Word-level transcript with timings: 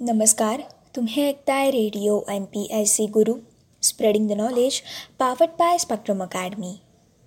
नमस्कार. 0.00 0.60
तुम्ही 0.96 1.28
ऐकताय 1.28 1.70
radio 1.70 2.20
M 2.30 2.44
P 2.44 2.68
S 2.70 2.94
C 2.94 3.06
Guru 3.06 3.34
spreading 3.82 4.28
the 4.28 4.32
knowledge 4.32 4.80
powered 5.18 5.48
by 5.58 5.78
Spectrum 5.78 6.22
Academy. 6.22 6.74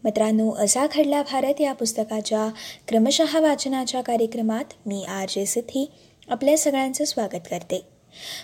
मित्रांनो 0.03 0.51
असा 0.51 0.87
घडला 0.95 1.21
भारत 1.21 1.61
या 1.61 1.73
पुस्तकाच्या 1.73 2.47
क्रमशः 2.87 3.39
वाचनाच्या 3.39 4.01
कार्यक्रमात 4.01 4.73
मी 4.85 5.03
आर 5.03 5.25
जे 5.29 5.45
सिद्धी 5.45 5.91
आपल्या 6.29 6.57
सगळ्यांचं 6.57 7.05
स्वागत 7.05 7.47
करते. 7.49 7.87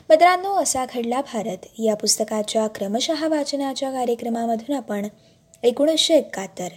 मित्रांनो 0.09 0.53
असा 0.53 0.85
घडला 0.85 1.21
भारत 1.21 1.65
या 1.79 1.95
पुस्तकाच्या 1.95 2.67
क्रमशः 2.67 3.27
वाचनाच्या 3.27 3.91
कार्यक्रमामधून 3.91 4.75
आपण 4.75 5.07
एकोणीसशे 5.63 6.17
एकाहत्तर 6.17 6.69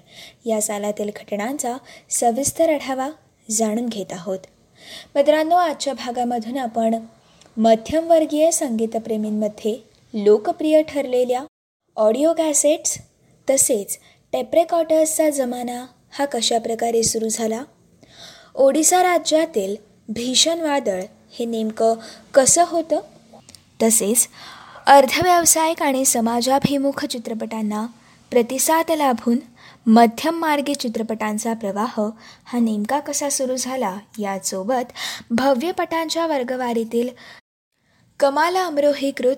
या 0.46 0.62
सालातील 0.62 1.10
घटनांचा 1.16 1.76
सविस्तर 2.10 2.72
आढावा 2.72 3.10
जाणून 3.50 3.86
घेत 3.86 4.12
आहोत. 4.12 4.38
मित्रांनो 5.14 5.54
आजच्या 5.54 5.92
भागामधून 5.92 6.58
आपण 6.58 6.94
मध्यमवर्गीय 7.58 8.50
संगीतप्रेमींमध्ये 8.50 9.76
लोकप्रिय 10.14 10.82
ठरलेल्या 10.82 11.42
ऑडिओ 11.96 12.32
कॅसेट्स 12.32 12.98
तसेच 13.50 13.98
टेप्रेकॉटर्सचा 14.32 15.30
जमाना 15.30 15.86
हा 16.10 16.24
कशाप्रकारे 16.24 17.02
सुरू 17.02 17.28
झाला? 17.28 17.62
ओडिसा 18.54 19.02
राज्यातील 19.02 19.74
भीषण 20.08 20.60
वादळ 20.60 21.02
हे 21.30 21.44
नेमकं 21.44 21.94
कसं 22.34 22.64
होतं? 22.66 23.00
तसेच 23.82 24.28
अर्धव्यावसायिक 24.86 25.82
आणि 25.82 26.04
समाजाभिमुख 26.04 27.04
चित्रपटांना 27.04 27.86
प्रतिसाद 28.30 28.90
लाभून 28.90 29.38
मध्यम 29.86 30.34
मार्गी 30.34 30.74
चित्रपटांचा 30.74 31.52
प्रवाह 31.52 32.00
हा 32.44 32.58
नेमका 32.58 33.00
कसा 33.00 33.28
सुरू 33.30 33.56
झाला 33.56 33.96
यासोबत 34.18 34.92
भव्यपटांच्या 35.30 36.26
वर्गवारीतील 36.26 37.08
कमाला 38.20 38.66
अमरोहीकृत 38.66 39.36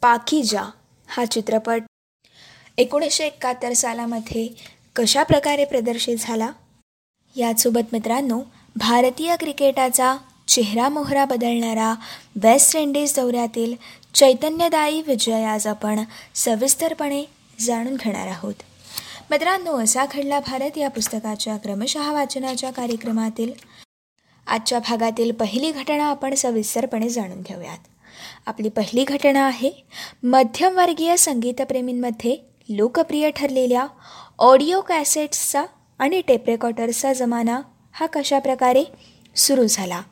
पाकिजा 0.00 0.62
हा 1.08 1.24
चित्रपट 1.24 1.82
एकोणीसशे 2.78 3.26
एकाहत्तर 3.26 3.72
सालामध्ये 3.72 4.48
कशा 4.96 5.22
प्रकारे 5.22 5.64
प्रदर्शित 5.64 6.16
झाला? 6.20 6.50
यासोबत 7.36 7.80
मित्रांनो 7.92 8.40
भारतीय 8.76 9.36
क्रिकेटाचा 9.36 10.16
चेहरा 10.48 10.88
मोहरा 10.88 11.24
बदलणारा 11.24 11.94
वेस्ट 12.36 12.76
इंडिज 12.76 13.14
दौऱ्यातील 13.16 13.74
चैतन्यदायी 14.14 15.02
विजय 15.02 15.44
आज 15.44 15.66
आपण 15.66 16.00
सविस्तरपणे 16.34 17.24
जाणून 17.60 17.96
घेणार 17.96 18.28
आहोत. 18.28 18.54
मित्रांनो 19.30 19.78
असा 19.78 20.06
घडला 20.06 20.40
भारत 20.40 20.78
या 20.78 20.90
पुस्तकाच्या 20.90 21.56
क्रमशः 21.56 22.12
वाचनाच्या 22.12 22.70
कार्यक्रमातील. 22.70 23.52
आजच्या 24.46 24.78
भागातील 24.78 25.32
पहिली 25.32 25.72
घटना 25.72 26.04
आपण 26.04 26.34
सविस्तरपणे 26.34 27.08
जाणून 27.08 27.40
घेऊयात. 27.40 27.78
आपली 28.46 28.68
पहिली 28.68 29.04
घटना 29.04 29.46
आहे. 29.46 29.70
मध्यमवर्गीय 30.22 31.16
संगीतप्रेमींमध्ये 31.16 32.36
लोकप्रिय 32.68 33.30
ठरलेल्या 33.30 33.86
ऑडिओ 34.38 34.80
कॅसेट्सचा 34.80 35.64
आणि 35.98 36.20
टेपरेकॉर्डर्सचा 36.20 37.12
जमाना 37.12 37.60
हा 37.92 38.06
कशाप्रकारे 38.06 38.84
सुरू 39.36 39.66
झाला? 39.66 40.02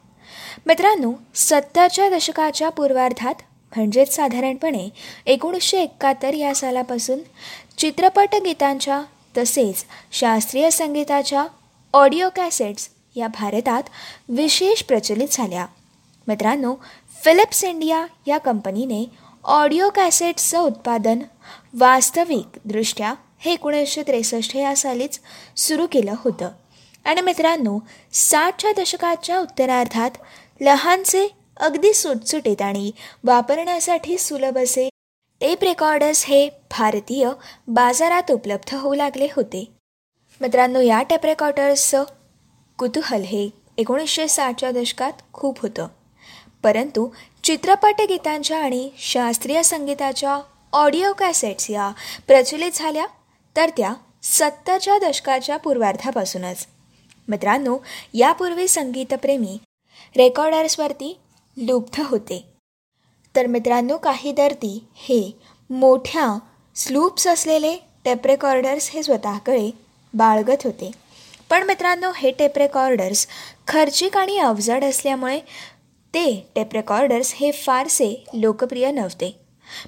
मित्रांनो 0.66 1.12
सत्तरच्या 1.34 2.08
दशकाच्या 2.10 2.68
पूर्वार्धात 2.68 3.34
म्हणजेच 3.76 4.16
साधारणपणे 4.16 4.88
एकोणीसशे 5.26 5.82
एकाहत्तर 5.82 6.34
या 6.34 6.54
सालापासून 6.54 7.18
चित्रपट 7.78 8.28
गीतांच्या 8.34 9.02
तसेच 9.38 9.84
शास्त्रीय 10.12 10.70
संगीताच्या 10.70 11.46
ऑडिओ 11.92 12.28
कॅसेट्स 12.36 12.88
या 13.16 13.28
भारतात 13.28 13.82
विशेष 14.28 14.82
प्रचलित 14.82 15.28
झाल्या. 15.30 15.66
मित्रांनो 16.28 16.74
फिलिप्स 17.24 17.64
इंडिया 17.64 18.06
या 18.26 18.38
कंपनीने 18.38 19.04
ऑडिओ 19.44 19.88
कॅसेट्सचं 19.90 20.58
उत्पादन 20.58 21.18
वास्तविकदृष्ट्या 21.74 23.14
हे 23.38 23.52
एकोणीसशे 23.52 24.02
त्रेसष्ट 24.02 24.56
या 24.56 24.76
सालीच 24.76 25.20
सुरू 25.56 25.86
केलं 25.92 26.14
होतं. 26.18 26.50
आणि 27.04 27.20
मित्रांनो 27.20 27.78
साठच्या 28.12 28.72
दशकाच्या 28.72 29.38
उत्तरार्धात 29.38 30.10
लहानसे 30.60 31.28
अगदी 31.56 31.92
सुटसुटीत 31.94 32.62
आणि 32.62 32.90
वापरण्यासाठी 33.24 34.18
सुलभ 34.18 34.58
असे 34.58 34.88
टेप 35.40 35.64
रेकॉर्डर्स 35.64 36.24
हे 36.26 36.48
भारतीय 36.48 37.30
बाजारात 37.68 38.30
उपलब्ध 38.30 38.74
होऊ 38.74 38.94
लागले 38.94 39.28
होते. 39.36 39.64
मित्रांनो 40.40 40.80
या 40.80 41.02
टेप 41.02 41.24
रेकॉर्डर्सचं 41.24 42.04
कुतूहल 42.78 43.22
हे 43.22 43.48
एकोणीसशे 43.78 44.28
साठच्या 44.28 44.70
दशकात 44.70 45.12
खूप 45.32 45.60
होतं. 45.60 45.86
परंतु 46.62 47.08
चित्रपटगीतांच्या 47.44 48.58
आणि 48.58 48.90
शास्त्रीय 48.98 49.62
संगीताच्या 49.62 50.40
ऑडिओ 50.72 51.12
कॅसेट्स 51.12 51.70
या 51.70 51.90
प्रचलित 52.26 52.70
झाल्या 52.74 53.06
तर 53.56 53.70
त्या 53.76 53.94
सत्तरच्या 54.22 54.98
दशकाच्या 54.98 55.56
पूर्वार्धापासूनच. 55.56 56.66
मित्रांनो 57.28 57.78
यापूर्वी 58.14 58.68
संगीतप्रेमी 58.68 59.58
रेकॉर्डर्सवरती 60.16 61.18
लुब्ध 61.56 62.00
होते. 62.04 62.44
तर 63.36 63.46
मित्रांनो 63.46 63.96
काही 63.96 64.32
दर्दी 64.32 64.84
हे 64.94 65.38
मोठ्या 65.70 66.38
स्लूप्स 66.76 67.26
असलेले 67.26 67.76
टेप 68.04 68.26
रेकॉर्डर्स 68.26 68.90
हे 68.90 69.02
स्वतःकडे 69.02 69.70
बाळगत 70.14 70.62
होते. 70.64 70.90
पण 71.50 71.62
मित्रांनो 71.62 72.12
हे 72.16 72.30
टेप 72.30 72.58
रेकॉर्डर्स 72.58 73.26
खर्चिक 73.68 74.16
आणि 74.16 74.38
अवजड 74.38 74.84
असल्यामुळे 74.84 75.40
ते 76.14 76.50
टेप 76.54 76.68
रेकॉर्डर्स 76.72 77.32
हे 77.34 77.50
फारसे 77.52 78.24
लोकप्रिय 78.34 78.90
नव्हते. 78.90 79.40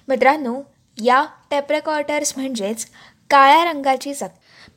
मित्रांनो 0.09 0.61
या 1.05 1.25
टेप 1.51 1.71
रेकॉर्डर्स 1.71 2.33
म्हणजेच 2.37 2.87
काळ्या 3.31 3.65
रंगाची 3.65 4.15
जग. 4.15 4.27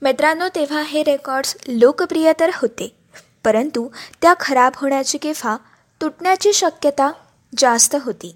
मित्रांनो 0.01 0.47
तेव्हा 0.55 0.81
हे 0.81 1.03
रेकॉर्ड्स 1.03 1.55
लोकप्रिय 1.67 2.31
तर 2.39 2.51
होते 2.55 2.95
परंतु 3.43 3.87
त्या 4.21 4.33
खराब 4.39 4.71
होण्याची 4.75 5.17
किंवा 5.17 5.57
तुटण्याची 6.01 6.53
शक्यता 6.53 7.11
जास्त 7.57 7.95
होती. 8.03 8.35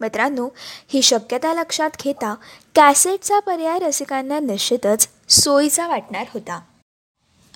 मित्रांनो 0.00 0.48
ही 0.88 1.02
शक्यता 1.02 1.52
लक्षात 1.54 1.90
घेता 2.04 2.34
कॅसेटचा 2.74 3.38
पर्याय 3.40 3.78
रसिकांना 3.78 4.38
निश्चितच 4.40 5.08
सोयीचा 5.28 5.86
वाटणार 5.88 6.26
होता. 6.34 6.60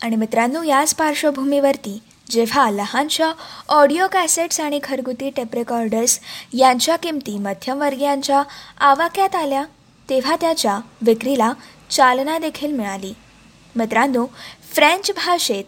आणि 0.02 0.16
मित्रांनो 0.16 0.62
याच 0.62 0.94
पार्श्वभूमीवरती 0.94 1.98
जेव्हा 2.32 2.70
लहानशा 2.70 3.32
ऑडिओ 3.68 4.06
कॅसेट्स 4.12 4.60
आणि 4.60 4.78
घरगुती 4.84 5.30
टेपरेकॉर्डर्स 5.30 6.18
यांच्या 6.52 6.96
किमती 6.96 7.38
मध्यमवर्गीयांच्या 7.38 8.42
आवाक्यात 8.80 9.34
आल्या 9.34 9.64
तेव्हा 10.08 10.36
त्याच्या 10.40 10.78
विक्रीला 11.02 11.52
चालना 11.90 12.38
देखील 12.38 12.72
मिळाली. 12.72 13.12
मित्रांनो 13.76 14.26
फ्रेंच 14.74 15.10
भाषेत 15.10 15.64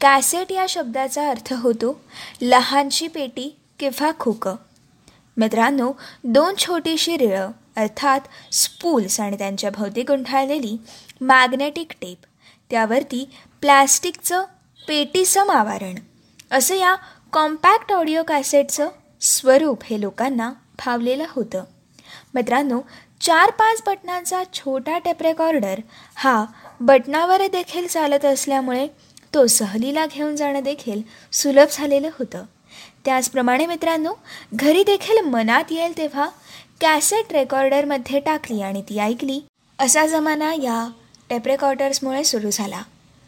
कॅसेट 0.00 0.52
या 0.52 0.66
शब्दाचा 0.68 1.28
अर्थ 1.30 1.52
होतो 1.52 2.00
लहानशी 2.42 3.08
पेटी 3.08 3.56
किंवा 3.78 4.10
खोकं. 4.18 4.56
मित्रांनो 5.36 5.92
दोन 6.24 6.54
छोटीशी 6.58 7.16
रिळं 7.18 7.50
अर्थात 7.76 8.20
स्पूल्स 8.52 9.20
आणि 9.20 9.38
त्यांच्या 9.38 9.70
भोवती 9.70 10.02
गुंठाळलेली 10.02 10.76
मॅग्नेटिक 11.20 11.92
टेप 12.00 12.26
त्यावरती 12.70 13.28
प्लॅस्टिकचं 13.60 14.44
पेटीसम 14.88 15.50
आवरण 15.50 15.94
असं 16.50 16.74
या 16.74 16.94
कॉम्पॅक्ट 17.32 17.92
ऑडिओ 17.92 18.22
कॅसेटचं 18.22 18.88
स्वरूप 19.20 19.82
हे 19.84 20.00
लोकांना 20.00 20.52
भावलेलं 20.78 21.24
होतं. 21.28 21.64
मित्रांनो 22.34 22.80
चार 23.20 23.50
पाच 23.50 23.82
बटनांचा 23.86 24.42
छोटा 24.54 24.98
टेप 24.98 25.22
रेकॉर्डर 25.22 25.80
हा 26.14 26.44
बटनावर 26.80 27.46
देखील 27.52 27.86
चालत 27.86 28.24
असल्यामुळे 28.24 28.86
तो 29.34 29.46
सहलीला 29.46 30.06
घेऊन 30.06 30.36
जाणं 30.36 30.60
देखील 30.60 31.02
सुलभ 31.32 31.66
झालेलं 31.72 32.08
होतं. 32.18 32.44
त्याचप्रमाणे 33.04 33.66
मित्रांनो 33.66 34.12
घरी 34.54 34.82
देखील 34.82 35.20
मनात 35.20 35.64
येईल 35.70 35.96
तेव्हा 35.96 36.28
कॅसेट 36.80 37.32
रेकॉर्डरमध्ये 37.32 38.20
टाकली 38.20 38.62
आणि 38.62 38.82
ती 38.82 38.98
ऐकली. 38.98 39.40
असा 39.78 40.06
जमाना 40.06 40.52
या 40.54 40.88
टेप 41.30 41.46
रेकॉर्डर्समुळे 41.46 42.24
सुरू 42.24 42.50
झाला. 42.52 42.82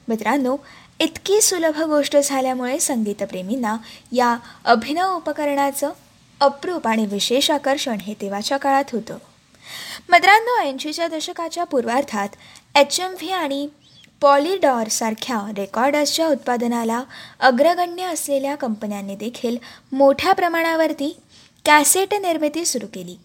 मित्रांनो 0.08 0.56
इतकी 1.00 1.40
सुलभ 1.40 1.80
गोष्ट 1.82 2.16
झाल्यामुळे 2.16 2.78
संगीतप्रेमींना 2.80 3.76
या 4.12 4.36
अभिनव 4.64 5.14
उपकरणाचं 5.16 5.90
अप्रूप 6.40 6.86
आणि 6.88 7.06
विशेष 7.06 7.50
आकर्षण 7.50 7.98
हे 8.00 8.14
तेव्हाच्या 8.20 8.56
काळात 8.58 8.92
होतं. 8.92 9.18
मद्रांनो 10.08 10.58
ऐंशीच्या 10.60 11.08
दशकाच्या 11.08 11.64
पूर्वार्धात 11.64 12.28
एच 12.74 12.98
एम 13.00 13.12
व्ही 13.12 13.30
आणि 13.30 13.66
पॉलिडॉरसारख्या 14.22 15.40
रेकॉर्डर्सच्या 15.56 16.26
उत्पादनाला 16.26 17.02
अग्रगण्य 17.40 18.04
असलेल्या 18.04 18.54
कंपन्यांनी 18.54 19.16
देखील 19.16 19.56
मोठ्या 19.92 20.32
प्रमाणावरती 20.32 21.12
कॅसेट 21.64 22.14
निर्मिती 22.14 22.64
सुरू 22.64 22.86
केली 22.86 23.16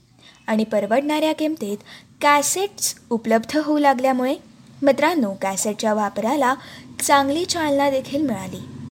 आणि 0.47 0.63
परवडणाऱ्या 0.63 1.33
किमतीत 1.33 1.77
कॅसेट्स 2.21 2.95
उपलब्ध 3.09 3.57
होऊ 3.57 3.77
लागल्यामुळे 3.77 4.35
मित्रांनो 4.81 5.33
कॅसेटच्या 5.41 5.93
वापराला 5.93 6.53
चांगली 7.01 7.45
चालना 7.45 7.89
देखील 7.89 8.21
मिळाली. 8.21 8.87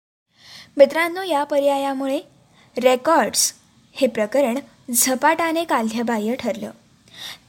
मित्रांनो 0.77 1.23
या 1.23 1.45
पर्यायामुळे 1.45 2.21
रेकॉर्ड्स 2.79 3.55
हे 3.93 4.07
प्रकरण 4.07 4.59
झपाटाने 4.93 5.65
काल्यबाह्य 5.65 6.35
ठरलं. 6.35 6.71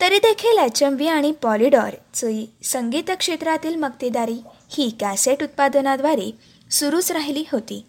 तरी 0.02 0.18
देखील 0.18 0.58
एच 0.58 0.84
एम 0.84 0.94
व्ही 0.94 1.08
आणि 1.08 1.32
पॉलिडॉरची 1.32 2.50
संगीत 2.64 3.12
क्षेत्रातील 3.20 3.76
मक्तेदारी 3.76 4.38
ही 4.70 4.96
कॅसेट 5.00 5.44
उत्पादनाद्वारे 5.44 6.32
सुरूच 6.72 7.12
राहिली 7.12 7.44
होती. 7.52 7.86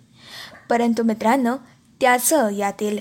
परंतु 0.70 1.02
मित्रांनो 1.02 1.56
त्याचं 2.00 2.50
यातील 2.50 2.98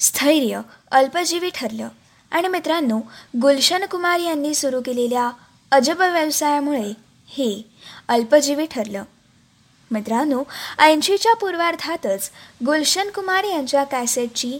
स्थैर्य 0.00 0.60
अल्पजीवी 0.90 1.50
ठरलं. 1.54 1.88
आणि 2.30 2.48
मित्रांनो 2.48 3.00
गुलशन 3.42 3.84
कुमार 3.84 4.20
यांनी 4.20 4.54
सुरू 4.54 4.80
केलेल्या 4.80 5.30
अजब 5.70 5.98
व्यवसायामुळे 5.98 7.05
हे 7.26 7.62
अल्पजीवी 8.08 8.66
ठरलं. 8.66 9.04
मित्रांनो 9.90 10.42
ऐंशीच्या 10.78 11.34
पूर्वार्धातच 11.34 12.30
गुलशन 12.66 13.10
कुमार 13.10 13.44
यांच्या 13.44 13.84
कॅसेटची 13.84 14.58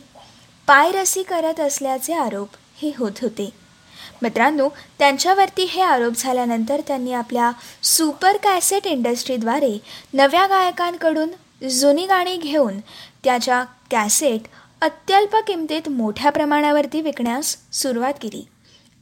पायरसी 0.66 1.22
करत 1.22 1.60
असल्याचे 1.60 2.14
आरोप 2.14 2.48
हे 2.82 2.92
होत 2.98 3.12
होते. 3.22 3.50
मित्रांनो 4.22 4.68
त्यांच्यावरती 4.98 5.64
हे 5.64 5.82
आरोप 5.82 6.12
झाल्यानंतर 6.16 6.80
त्यांनी 6.86 7.12
आपल्या 7.12 7.50
सुपर 7.82 8.36
कॅसेट 8.36 8.86
इंडस्ट्रीद्वारे 8.86 9.78
नव्या 10.14 10.46
गायकांकडून 10.46 11.28
जुनी 11.68 12.06
गाणी 12.06 12.36
घेऊन 12.36 12.80
त्याच्या 13.24 13.64
कॅसेट 13.90 14.40
अत्यल्प 14.80 15.36
किमतीत 15.36 15.88
मोठ्या 15.88 16.30
प्रमाणावरती 16.30 17.00
विकण्यास 17.00 17.56
सुरुवात 17.72 18.14
केली. 18.22 18.46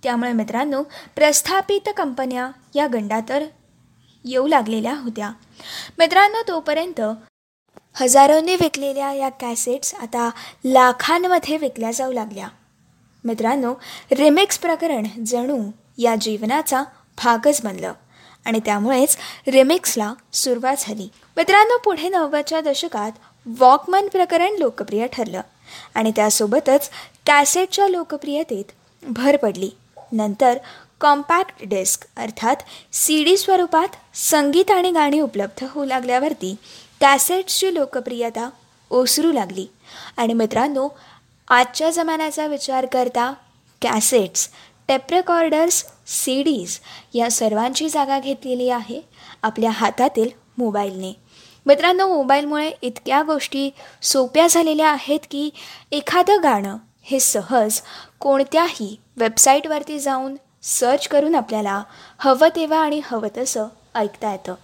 त्यामुळे 0.03 0.33
मित्रांनो 0.33 0.83
प्रस्थापित 1.17 1.89
कंपन्या 1.97 2.51
या 2.75 2.87
गंडा 2.87 3.21
तर 3.29 3.45
येऊ 4.25 4.47
लागलेल्या 4.47 4.95
होत्या. 4.95 5.31
मित्रांनो 5.99 6.43
तोपर्यंत 6.49 7.01
हजारोंनी 7.95 8.55
विकलेल्या 8.55 9.13
या 9.13 9.29
कॅसेट्स 9.29 9.95
आता 9.95 10.31
लाखांमध्ये 10.65 11.57
विकल्या 11.57 11.91
जाऊ 11.91 12.13
लागल्या. 12.13 12.49
मित्रांनो 13.25 13.75
रिमिक्स 14.13 14.59
प्रकरण 14.59 15.07
जणू 15.27 15.71
या 15.99 16.15
जीवनाचा 16.17 16.83
भागच 17.25 17.61
बनलं 17.65 17.93
आणि 18.45 18.61
त्यामुळेच 18.65 19.17
रिमिक्सला 19.49 20.15
सुरुवात 20.33 20.77
झाली. 20.79 21.09
मित्रांनो 21.37 21.79
पुढे 21.79 22.09
नव्वदच्या 22.09 22.61
दशकात 22.61 23.13
वॉकमन 23.59 24.09
प्रकरण 24.09 24.55
लोकप्रिय 24.59 25.07
ठरलं 25.07 25.41
आणि 25.95 26.13
त्यासोबतच 26.17 26.91
कॅसेटच्या 27.27 27.89
लोकप्रियतेत 27.89 28.65
भर 29.03 29.37
पडली. 29.37 29.71
नंतर 30.13 30.59
कॉम्पॅक्ट 31.01 31.65
डिस्क 31.65 32.05
अर्थात 32.17 32.57
सी 32.93 33.23
डी 33.25 33.37
स्वरूपात 33.37 33.97
संगीत 34.15 34.71
आणि 34.71 34.91
गाणी 34.91 35.21
उपलब्ध 35.21 35.65
होऊ 35.71 35.85
लागल्यावरती 35.85 36.55
कॅसेट्सची 37.01 37.75
लोकप्रियता 37.75 38.49
ओसरू 38.91 39.33
लागली. 39.33 39.67
आणि 40.17 40.33
मित्रांनो 40.33 40.89
आजच्या 41.49 41.91
जमान्याचा 41.91 42.47
विचार 42.47 42.87
करता 42.87 43.33
कॅसेट्स 43.83 44.49
टेपरेकॉर्डर्स 44.89 45.85
सी 46.07 46.43
डीज 46.43 46.79
या 47.15 47.31
सर्वांची 47.31 47.89
जागा 47.89 48.19
घेतलेली 48.19 48.69
आहे 48.71 49.01
आपल्या 49.43 49.71
हातातील 49.71 50.29
मोबाईलने. 50.59 51.13
मित्रांनो 51.67 52.07
मोबाईलमुळे 52.09 52.71
इतक्या 52.83 53.23
गोष्टी 53.23 53.71
सोप्या 54.03 54.47
झालेल्या 54.47 54.91
आहेत 54.91 55.27
की 55.31 55.51
एखादं 55.93 56.43
गाणं 56.43 56.77
हे 57.03 57.21
सहज 57.21 57.81
कोणत्याही 58.21 58.97
वेबसाईटवरती 59.17 59.99
जाऊन 59.99 60.35
सर्च 60.65 61.09
करून 61.09 61.35
आपल्याला 61.35 61.83
हवं 62.19 62.49
तेव्हा 62.57 62.79
आणि 62.79 63.01
हवं 63.05 63.29
तसं 63.37 63.67
ऐकता 63.95 64.33
येतं. 64.33 64.55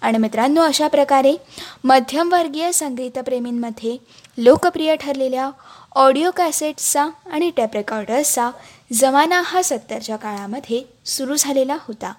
आणि 0.00 0.18
मित्रांनो 0.18 0.62
अशा 0.62 0.88
प्रकारे 0.88 1.36
मध्यमवर्गीय 1.84 2.72
संगीतप्रेमींमध्ये 2.72 3.96
लोकप्रिय 4.38 4.96
ठरलेल्या 4.96 5.50
ऑडिओ 5.92 6.30
कॅसेट्सचा 6.30 7.08
आणि 7.32 7.50
टॅप 7.56 7.74
रेकॉर्डर्सचा 7.74 8.50
जमाना 8.92 9.42
हा 9.44 9.62
सत्तरच्या 9.62 10.16
काळामध्ये 10.16 10.82
सुरू 11.06 11.36
झालेला 11.36 11.76
होता. 11.80 12.12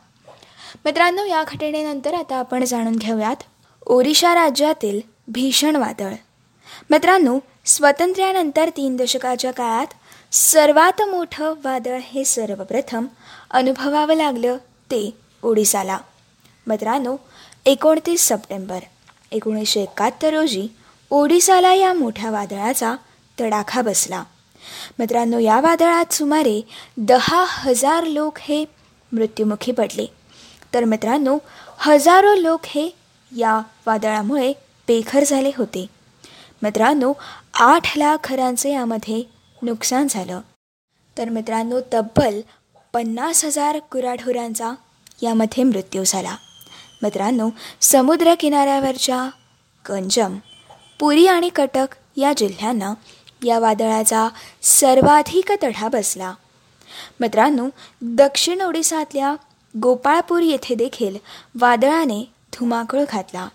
मित्रांनो 0.86 1.26
या 1.26 1.44
घटनेनंतर 1.44 2.14
आता 2.14 2.36
आपण 2.36 2.64
जाणून 2.64 2.96
घेऊयात 2.96 3.44
ओरिशा 3.88 4.36
राज्यातील 4.36 5.02
भीषण 5.28 5.76
वादळ. 5.76 6.14
मित्रांनो 6.90 7.40
स्वातंत्र्यानंतर 7.66 8.70
तीन 8.78 8.96
दशकाच्या 8.96 9.52
काळात 9.52 9.88
सर्वात 10.32 11.02
मोठं 11.02 11.54
वादळ 11.64 12.00
हे 12.04 12.26
सर्वप्रथम 12.26 13.06
अनुभवावं 13.52 14.14
लागलं 14.14 14.58
ते 14.58 15.18
ओडिसाला. 15.44 15.98
मित्रांनो 16.68 17.18
एकोणतीस 17.66 18.28
सप्टेंबर 18.28 18.80
एकोणीसशे 19.32 19.82
एकाहत्तर 19.82 20.34
रोजी 20.34 20.68
ओडिसाला 21.10 21.74
या 21.74 21.94
मोठ्या 21.94 22.32
वादळाचा 22.32 22.96
तडाखा 23.40 23.82
बसला. 23.82 24.24
मित्रांनो 25.00 25.40
या 25.40 25.60
वादळात 25.60 26.14
सुमारे 26.14 26.62
दहा 26.98 27.46
हजार 27.48 28.04
लोक 28.04 28.34
हे 28.40 28.66
मृत्युमुखी 29.12 29.72
पडले. 29.72 30.06
तर 30.74 30.84
मित्रांनो 30.84 31.38
हजारो 31.78 32.36
लोक 32.36 32.60
हे 32.64 32.90
या 33.38 33.62
वादळामुळे 33.88 34.54
बेघर 34.88 35.24
झाले 35.24 35.52
होते. 35.58 35.88
मित्रांनो 36.62 37.14
आठ 37.54 37.98
लाख 37.98 38.18
घरांचे 38.24 38.74
यामध्ये 38.74 39.24
नुकसान 39.62 40.08
झालं. 40.10 40.42
तर 41.18 41.30
मित्रांनो 41.30 41.80
तब्बल 41.94 42.42
पन्नास 42.94 43.46
हजार 43.46 43.78
गुराढोरांचा 43.78 44.72
यामध्ये 45.22 45.64
मृत्यू 45.64 46.04
झाला. 46.06 46.36
मित्रांनो 47.04 47.50
समुद्रकिनाऱ्यावरच्या 47.82 49.30
गंजम 49.90 50.38
पुरी 51.00 51.28
आणि 51.28 51.50
कटक 51.50 51.88
या 52.18 52.34
जिल्ह्यांना 52.38 52.94
या 53.46 53.60
वादळाचा 53.60 54.30
सर्वाधिक 54.62 55.52
तढा 55.64 55.88
बसला. 55.88 56.34
मित्रांनो 57.20 57.70
दक्षिण 58.02 58.62
ओडिसातल्या 58.62 59.36
गोपाळपूर 59.82 60.42
येथे 60.42 60.76
देखील 60.76 61.16
वादळाने 61.60 62.30
धुमाकूळ 62.54 63.04
घातला. 63.10 63.48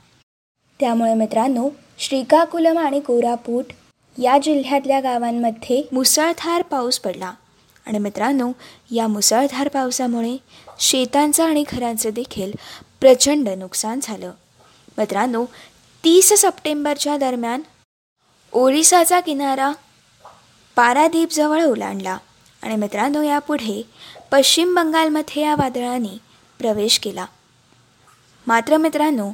त्यामुळे 0.81 1.15
मित्रांनो 1.15 1.69
श्रीकाकुलम 1.99 2.79
आणि 2.79 3.01
कोरापूट 3.01 3.65
या 4.23 4.39
जिल्ह्यातल्या 4.39 5.01
गावांमध्ये 5.01 5.83
मुसळधार 5.93 6.63
पाऊस 6.63 6.99
पडला. 6.99 7.33
आणि 7.87 7.99
मित्रांनो 7.99 8.53
या 8.91 9.07
मुसळधार 9.09 9.69
पावसामुळे 9.69 10.37
शेतांचं 10.81 11.45
आणि 11.45 11.65
घरांचं 11.73 12.11
देखील 12.11 12.53
प्रचंड 13.01 13.49
नुकसान 13.49 14.01
झालं. 14.03 14.33
मित्रांनो 14.99 15.45
तीस 16.05 16.33
सप्टेंबरच्या 16.33 17.17
दरम्यान 17.17 17.63
ओरिसाचा 18.53 19.21
किनारा 19.21 19.73
पारादीपजवळ 20.77 21.63
ओलांडला 21.63 22.19
आणि 22.63 22.77
मित्रांनो 22.77 23.23
यापुढे 23.23 23.83
पश्चिम 24.33 24.75
बंगालमध्ये 24.75 25.43
या 25.43 25.55
वादळाने 25.55 26.17
प्रवेश 26.59 26.99
केला. 26.99 27.27
मात्र 28.47 28.77
मित्रांनो 28.77 29.31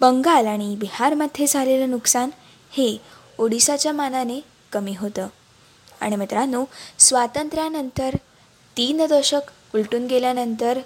बंगाल 0.00 0.46
आणि 0.46 0.76
बिहारमध्ये 0.76 1.46
झालेलं 1.46 1.90
नुकसान 1.90 2.30
हे 2.70 2.96
ओडिसाच्या 3.38 3.92
मानाने 3.92 4.40
कमी 4.72 4.94
होतं. 4.98 5.26
आणि 6.04 6.16
मित्रांनो 6.16 6.64
स्वातंत्र्यानंतर 6.98 8.16
तीन 8.76 9.06
दशक 9.10 9.40
उलटून 9.74 10.06
गेल्यानंतर 10.06 10.78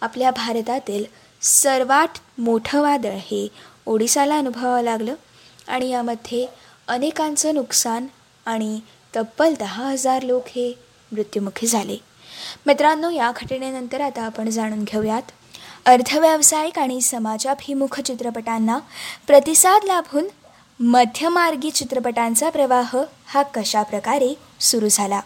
आपल्या 0.00 0.30
भारतातील 0.30 1.04
सर्वात 1.42 2.40
मोठं 2.40 2.82
वादळ 2.82 3.10
हे 3.10 3.48
ओडिसाला 3.86 4.38
अनुभवावं 4.38 4.82
लागलं 4.82 5.14
आणि 5.68 5.90
यामध्ये 5.90 6.46
अनेकांचं 6.88 7.54
नुकसान 7.54 8.06
आणि 8.46 8.80
तब्बल 9.16 9.54
दहा 9.60 9.84
हजार 9.84 10.22
लोक 10.22 10.42
हे 10.46 10.72
मृत्युमुखी 11.12 11.66
झाले. 11.66 11.96
मित्रांनो 12.66 13.10
या 13.10 13.32
घटनेनंतर 13.36 14.00
आता 14.00 14.22
आपण 14.22 14.50
जाणून 14.50 14.84
घेऊयात. 14.84 15.22
अर्थव्यावसायिक 15.84 16.78
आणि 16.78 17.00
समाजाभिमुख 17.00 18.00
चित्रपटांना 18.00 18.78
प्रतिसाद 19.26 19.84
लाभून 19.84 20.24
मध्यमार्गी 20.80 21.70
चित्रपटांचा 21.70 22.50
प्रवाह 22.50 22.96
हा 23.26 23.42
कशा 23.42 23.82
प्रकारे 23.82 24.34
सुरू 24.60 24.88
झाला? 24.88 25.20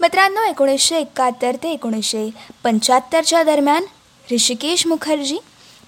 मित्रांनो 0.00 0.42
एकोणीसशे 0.42 0.96
एकाहत्तर 0.96 1.56
ते 1.62 1.72
एकोणीसशे 1.72 2.30
पंच्याहत्तरच्या 2.64 3.42
दरम्यान 3.42 3.84
ऋषिकेश 4.32 4.86
मुखर्जी 4.86 5.38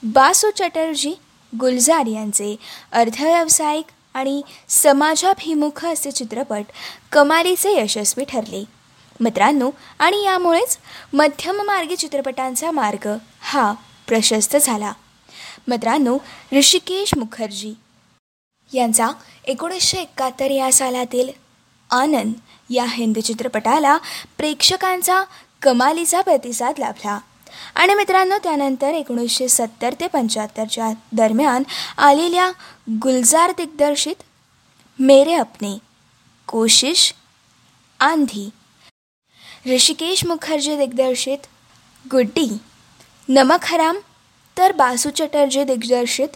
बासू 0.03 0.51
चटर्जी 0.51 1.15
गुलजार 1.53 2.07
यांचे 2.07 2.57
अर्धव्यावसायिक 2.93 3.85
आणि 4.15 4.43
समाजाभिमुख 4.69 5.85
असे 5.85 6.11
चित्रपट 6.11 6.65
कमालीचे 7.13 7.81
यशस्वी 7.81 8.25
ठरले. 8.25 8.65
मित्रांनो 9.21 9.71
आणि 9.99 10.25
यामुळेच 10.25 10.79
मध्यममार्गी 11.13 11.97
चित्रपटांचा 11.97 12.71
मार्ग 12.71 13.09
हा 13.41 13.73
प्रशस्त 14.07 14.57
झाला. 14.57 14.93
मित्रांनो 15.69 16.19
ऋषिकेश 16.53 17.15
मुखर्जी 17.19 17.75
यांचा 18.73 19.09
एकोणीसशे 19.45 19.99
एकाहत्तर 19.99 20.51
या 20.51 20.73
सालातील 20.73 21.29
आनंद 21.91 22.33
या 22.71 22.85
हिंदी 22.85 23.21
चित्रपटाला 23.21 23.97
प्रेक्षकांचा 24.39 25.23
कमालीचा 25.63 26.21
प्रतिसाद 26.21 26.75
लाभला. 26.79 27.19
आणि 27.75 27.95
मित्रांनो 27.95 28.39
त्यानंतर 28.43 28.89
एकोणीसशे 28.89 29.49
सत्तर 29.49 29.95
ते 30.01 30.07
पंच्याहत्तरच्या 30.07 30.91
दरम्यान 31.13 31.63
आलेल्या 31.99 32.51
गुलजार 33.03 33.51
दिग्दर्शित 33.51 34.23
मेरे 34.99 35.35
अपने 35.35 35.79
कोशिश 36.47 37.15
आंधी 38.01 38.51
ऋषिकेश 39.75 40.25
मुखर्जी 40.27 40.77
दिग्दर्शित 40.77 41.39
गुड्डी 42.11 42.59
नमक 43.29 43.59
हराम 43.63 43.97
तर 44.59 44.73
बासू 44.73 45.11
चटर्जी 45.11 45.65
दिग्दर्शित 45.65 46.29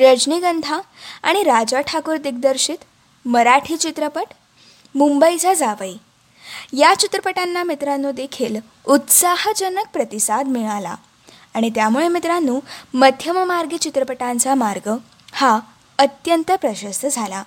रजनीगंधा 0.00 0.80
आणि 1.22 1.42
राजा 1.42 1.80
ठाकूर 1.80 2.16
दिग्दर्शित 2.16 2.76
मराठी 3.24 3.76
चित्रपट 3.76 4.24
मुंबईचा 4.94 5.54
जावई. 5.54 5.94
या 6.72 6.94
चित्रपटांना 6.94 7.62
मित्रांनो 7.62 8.12
देखील 8.12 8.56
उत्साहजनक 8.86 9.84
प्रतिसाद 9.92 10.46
मिळाला. 10.46 10.94
आणि 11.54 11.70
त्यामुळे 11.70 12.08
मित्रांनो 12.08 12.60
मध्यममार्गी 12.94 13.78
चित्रपटांचा 13.78 14.54
मार्ग 14.54 14.96
हा 15.32 15.60
अत्यंत 15.98 16.52
प्रशस्त 16.52 17.06
झाला. 17.06 17.42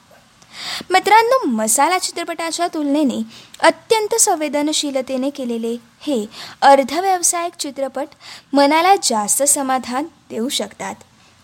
मित्रांनो 0.89 1.45
मसाला 1.45 1.99
चित्रपटाच्या 1.99 2.67
तुलनेने 2.67 3.23
अत्यंत 3.59 4.15
संवेदनशीलतेने 4.15 5.29
केलेले 5.29 5.77
हे 6.01 6.25
अर्धव्यावसायिक 6.61 7.53
चित्रपट 7.53 8.07
मनाला 8.53 8.95
जास्त 9.03 9.43
समाधान 9.43 10.03
देऊ 10.29 10.49
शकतात. 10.49 10.95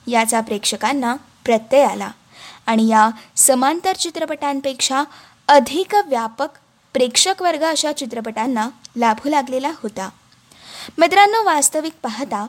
याचा 0.07 0.41
प्रेक्षकांना 0.41 1.15
प्रत्यय 1.45 1.83
आला. 1.83 2.11
आणि 2.65 2.87
या 2.87 3.09
समांतर 3.35 3.95
चित्रपटांपेक्षा 3.95 5.03
अधिक 5.47 5.95
व्यापक 6.05 6.49
प्रेक्षक 6.93 7.41
वर्ग 7.41 7.63
अशा 7.63 7.91
चित्रपटांना 7.91 8.69
लाभू 8.97 9.29
लागलेला 9.29 9.71
होता. 9.83 10.09
मित्रांनो 10.97 11.43
वास्तविक 11.43 11.93
पाहता 12.03 12.47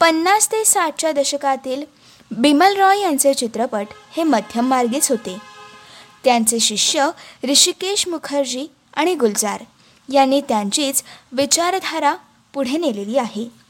पन्नास 0.00 0.52
ते 0.52 0.64
साठच्या 0.64 1.12
दशकातील 1.12 1.84
बिमल 2.30 2.76
रॉय 2.76 3.00
यांचे 3.00 3.34
चित्रपट 3.34 3.86
हे 4.16 4.22
मध्यम 4.22 4.66
मार्गीच 4.66 5.10
होते. 5.10 5.38
त्यांचे 6.24 6.60
शिष्य 6.60 7.10
ऋषिकेश 7.50 8.08
मुखर्जी 8.08 8.66
आणि 8.94 9.14
गुलजार 9.14 9.64
यांनी 10.12 10.40
त्यांचीच 10.40 11.02
विचारधारा 11.32 12.14
पुढे 12.54 12.76
नेलेली 12.76 13.18
आहे. 13.18 13.61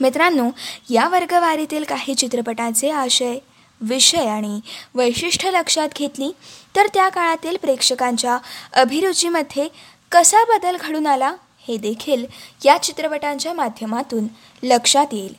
मित्रांनो 0.00 0.50
या 0.90 1.08
वर्गवारीतील 1.08 1.84
काही 1.84 2.14
चित्रपटांचे 2.14 2.90
आशय 2.90 3.38
विषय 3.80 4.26
आणि 4.26 4.60
वैशिष्ट्य 4.94 5.50
लक्षात 5.50 5.88
घेतली 5.96 6.32
तर 6.76 6.86
त्या 6.94 7.08
काळातील 7.08 7.56
प्रेक्षकांच्या 7.56 8.38
अभिरुचीमध्ये 8.72 9.68
कसा 10.12 10.44
बदल 10.44 10.76
घडून 10.80 11.06
आला 11.06 11.34
हे 11.68 11.76
देखील 11.76 12.26
या 12.64 12.82
चित्रपटांच्या 12.82 13.52
माध्यमातून 13.52 14.26
लक्षात 14.62 15.06
येईल. 15.12 15.34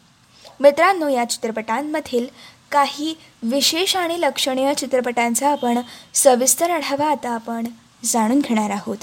मित्रांनो 0.60 1.08
या 1.08 1.26
चित्रपटांमधील 1.26 2.28
काही 2.72 3.16
विशेष 3.44 3.96
आणि 3.96 4.22
लक्षणीय 4.22 4.74
चित्रपटांचा 4.74 5.52
आपण 5.52 5.80
सविस्तर 6.14 6.70
आढावा 6.72 7.10
आता 7.12 7.30
आपण 7.30 7.68
जाणून 8.04 8.40
घेणार 8.40 8.70
आहोत. 8.70 8.98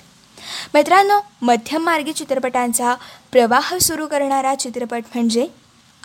मित्रांनो 0.74 1.20
मध्यम 1.42 1.82
मार्गी 1.82 2.12
चित्रपटांचा 2.12 2.94
प्रवाह 3.32 3.76
सुरू 3.78 4.06
करणारा 4.06 4.54
चित्रपट 4.54 5.02
म्हणजे 5.14 5.46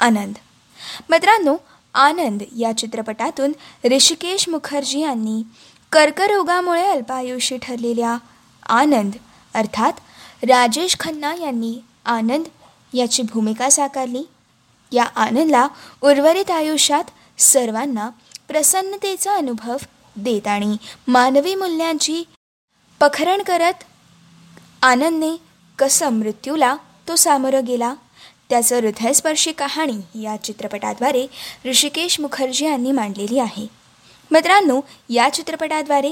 आनंद. 0.02 0.36
मित्रांनो 1.10 1.56
आनंद 1.94 2.44
या 2.58 2.72
चित्रपटातून 2.78 3.54
ऋषिकेश 3.92 4.48
मुखर्जी 4.50 5.00
यांनी 5.00 5.42
कर्करोगामुळे 5.92 6.86
अल्पायुषी 6.86 7.58
ठरलेल्या 7.58 8.18
आनंद 8.70 9.14
अर्थात 9.54 9.94
राजेश 10.44 10.96
खन्ना 11.00 11.34
यांनी 11.36 11.80
आनंद 12.06 12.48
याची 12.94 13.24
भूमिका 13.24 13.70
साकारली. 13.70 14.24
या 14.92 15.04
आनंदला 15.04 15.68
उर्वरित 16.02 16.52
आयुष्यात 16.52 17.04
सर्वांना 17.38 18.10
प्रसन्नतेचा 18.48 19.36
अनुभव 19.36 19.78
देत 20.16 20.48
आणि 20.48 20.78
मानवी 21.08 21.56
मूल्यांची 21.56 22.24
पखरण 23.00 23.42
करत 23.42 23.84
आनंदने 24.82 25.36
कसं 25.80 26.10
मृत्यूला 26.10 26.76
तो 27.08 27.16
सामोरं 27.16 27.66
गेला. 27.66 27.94
त्याचं 28.50 28.76
हृदयस्पर्शी 28.76 29.52
कहाणी 29.52 30.24
या 30.24 30.36
चित्रपटाद्वारे 30.44 31.28
ऋषिकेश 31.66 32.20
मुखर्जी 32.20 32.66
यांनी 32.66 32.92
मांडलेली 32.92 33.40
आहे. 33.40 33.68
मित्रांनो 34.32 34.82
या 35.10 35.30
चित्रपटाद्वारे 35.34 36.12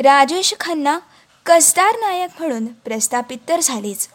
राजेश 0.00 0.54
खन्ना 0.60 0.98
कसदार 1.46 1.96
नायक 2.00 2.30
म्हणून 2.38 2.66
प्रस्थापित 2.66 3.38
तर 3.48 3.60
झालेच 3.60 4.08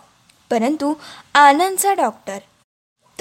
परंतु 0.50 0.94
आनंदचा 1.34 1.94
डॉक्टर. 1.94 2.38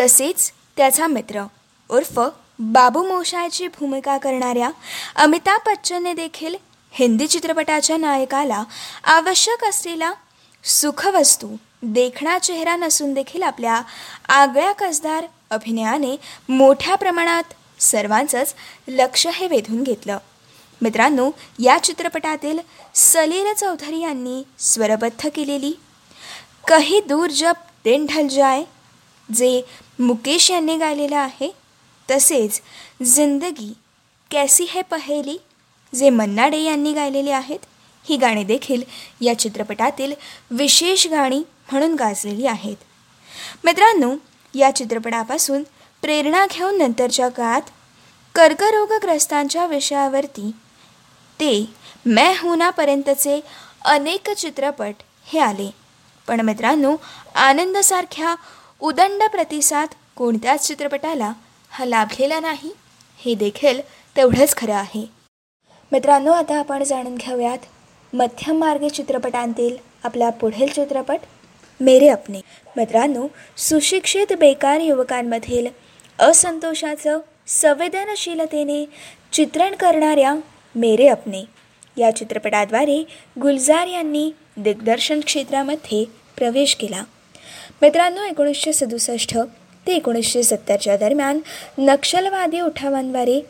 तसेच 0.01 0.53
त्याचा 0.77 1.07
मित्र 1.07 1.45
उर्फ 1.91 2.21
बाबू 2.59 3.03
मोशायची 3.09 3.69
भूमिका 3.69 4.19
करणाऱ्या 4.19 4.71
अमिताभ 5.17 5.61
बच्चनने 5.67 6.15
देखील 6.15 6.55
हिंदी 6.93 7.27
चित्रपटाच्या 7.27 7.97
नायकाला 7.97 8.65
आवश्यक 9.05 9.65
असलेला 9.65 10.13
सुखवस्तू 10.65 11.49
देखणा 11.83 12.39
चेहरा 12.39 12.75
नसून 12.77 13.13
देखील 13.15 13.43
आपल्या 13.43 13.81
आगळ्या 14.29 14.73
कसदार 14.73 15.27
अभिनयाने 15.51 16.17
मोठ्या 16.49 16.95
प्रमाणात 16.95 17.55
सर्वांचंच 17.83 18.55
लक्ष 18.89 19.27
हे 19.27 19.47
वेधून 19.47 19.83
घेतलं. 19.83 20.19
मित्रांनो 20.81 21.31
या 21.59 21.79
चित्रपटातील 21.85 22.59
सलील 22.95 23.53
चौधरी 23.53 24.01
यांनी 24.01 24.43
स्वरबद्ध 24.59 25.29
केलेली 25.29 25.73
कही 26.69 27.01
दूर 27.01 27.31
जब 27.31 27.55
दिन 27.85 28.07
ढल 28.07 28.29
जाय 28.29 28.63
जे 29.29 29.61
मुकेश 29.99 30.51
यांनी 30.51 30.77
गायलेलं 30.77 31.17
आहे 31.17 31.51
तसेच 32.09 32.61
जिंदगी 33.05 33.73
कैसी 34.31 34.67
है 34.71 34.83
पहेली 34.83 35.37
जे 35.93 36.11
मन्ना 36.11 36.47
डे 36.49 36.59
यांनी 36.59 36.93
गायलेले 36.93 37.31
आहेत 37.31 37.67
ही 38.07 38.17
गाणी 38.17 38.45
देखील 38.45 38.83
या 39.21 39.39
चित्रपटातील 39.39 40.15
विशेष 40.51 41.07
गाणी 41.07 41.43
म्हणून 41.73 41.95
गाजलेली 41.95 42.47
आहेत. 42.47 42.77
मित्रांनो 43.65 44.15
या 44.55 44.71
चित्रपटापासून 44.77 45.63
प्रेरणा 46.03 46.47
घेऊन 46.51 46.79
नंतरच्या 46.79 47.29
काळात 47.29 47.63
कर्करोगग्रस्तांच्या 48.35 49.67
विषयावरती 49.67 50.51
ते 51.41 51.75
मैं 52.07 52.33
हुनापर्यंतचे 52.39 53.41
अनेक 53.85 54.31
चित्रपट 54.31 55.03
हे 55.27 55.39
आले. 55.39 55.71
पण 56.29 56.41
मित्रांनो 56.41 56.97
आनंदसारख्या 57.35 58.35
उदंड 58.81 59.23
प्रतिसाद 59.23 59.89
कोणत्याच 60.17 60.67
चित्रपटाला 60.67 61.33
हा 61.71 61.85
लाभलेला 61.85 62.41
नाही 62.41 62.73
हे 63.19 63.35
देखील 63.35 63.81
तेवढंच 64.17 64.57
खरं 64.57 64.75
आहे. 64.75 65.05
मित्रांनो 65.93 66.33
आता 66.33 66.59
आपण 66.59 66.83
जाणून 66.83 67.15
घेऊयात 67.15 67.59
मध्यम 68.13 68.59
मार्ग 68.59 68.89
चित्रपटांतील 68.89 69.77
आपला 70.05 70.31
पुढील 70.31 70.73
चित्रपट. 70.73 71.19
मेरे 71.81 72.09
अपने. 72.09 72.41
मित्रांनो 72.77 73.27
सुशिक्षित 73.57 74.33
बेकार 74.33 74.81
युवकांमधील 74.81 75.67
असंतोषाचं 76.19 77.19
संवेदनशीलतेने 77.47 78.85
चित्रण 79.33 79.75
करणाऱ्या 79.75 80.35
मेरे 80.75 81.09
अपने 81.09 81.45
या 81.97 82.11
चित्रपटाद्वारे 82.17 83.03
गुलजार 83.41 83.87
यांनी 83.87 84.31
दिग्दर्शन 84.57 85.21
क्षेत्रामध्ये 85.21 86.05
प्रवेश 86.37 86.75
केला. 86.75 87.03
मित्रांनो 87.83 88.23
एकोणीसशे 88.23 88.73
सदुसष्ट 88.73 89.37
ते 89.87 89.93
एकोणीसशे 89.93 90.43
सत्तरच्या 90.43 90.97
दरम्यान 90.97 91.41
नक्षलवादी 91.79 92.61
उठावांद्वारे 92.61 93.41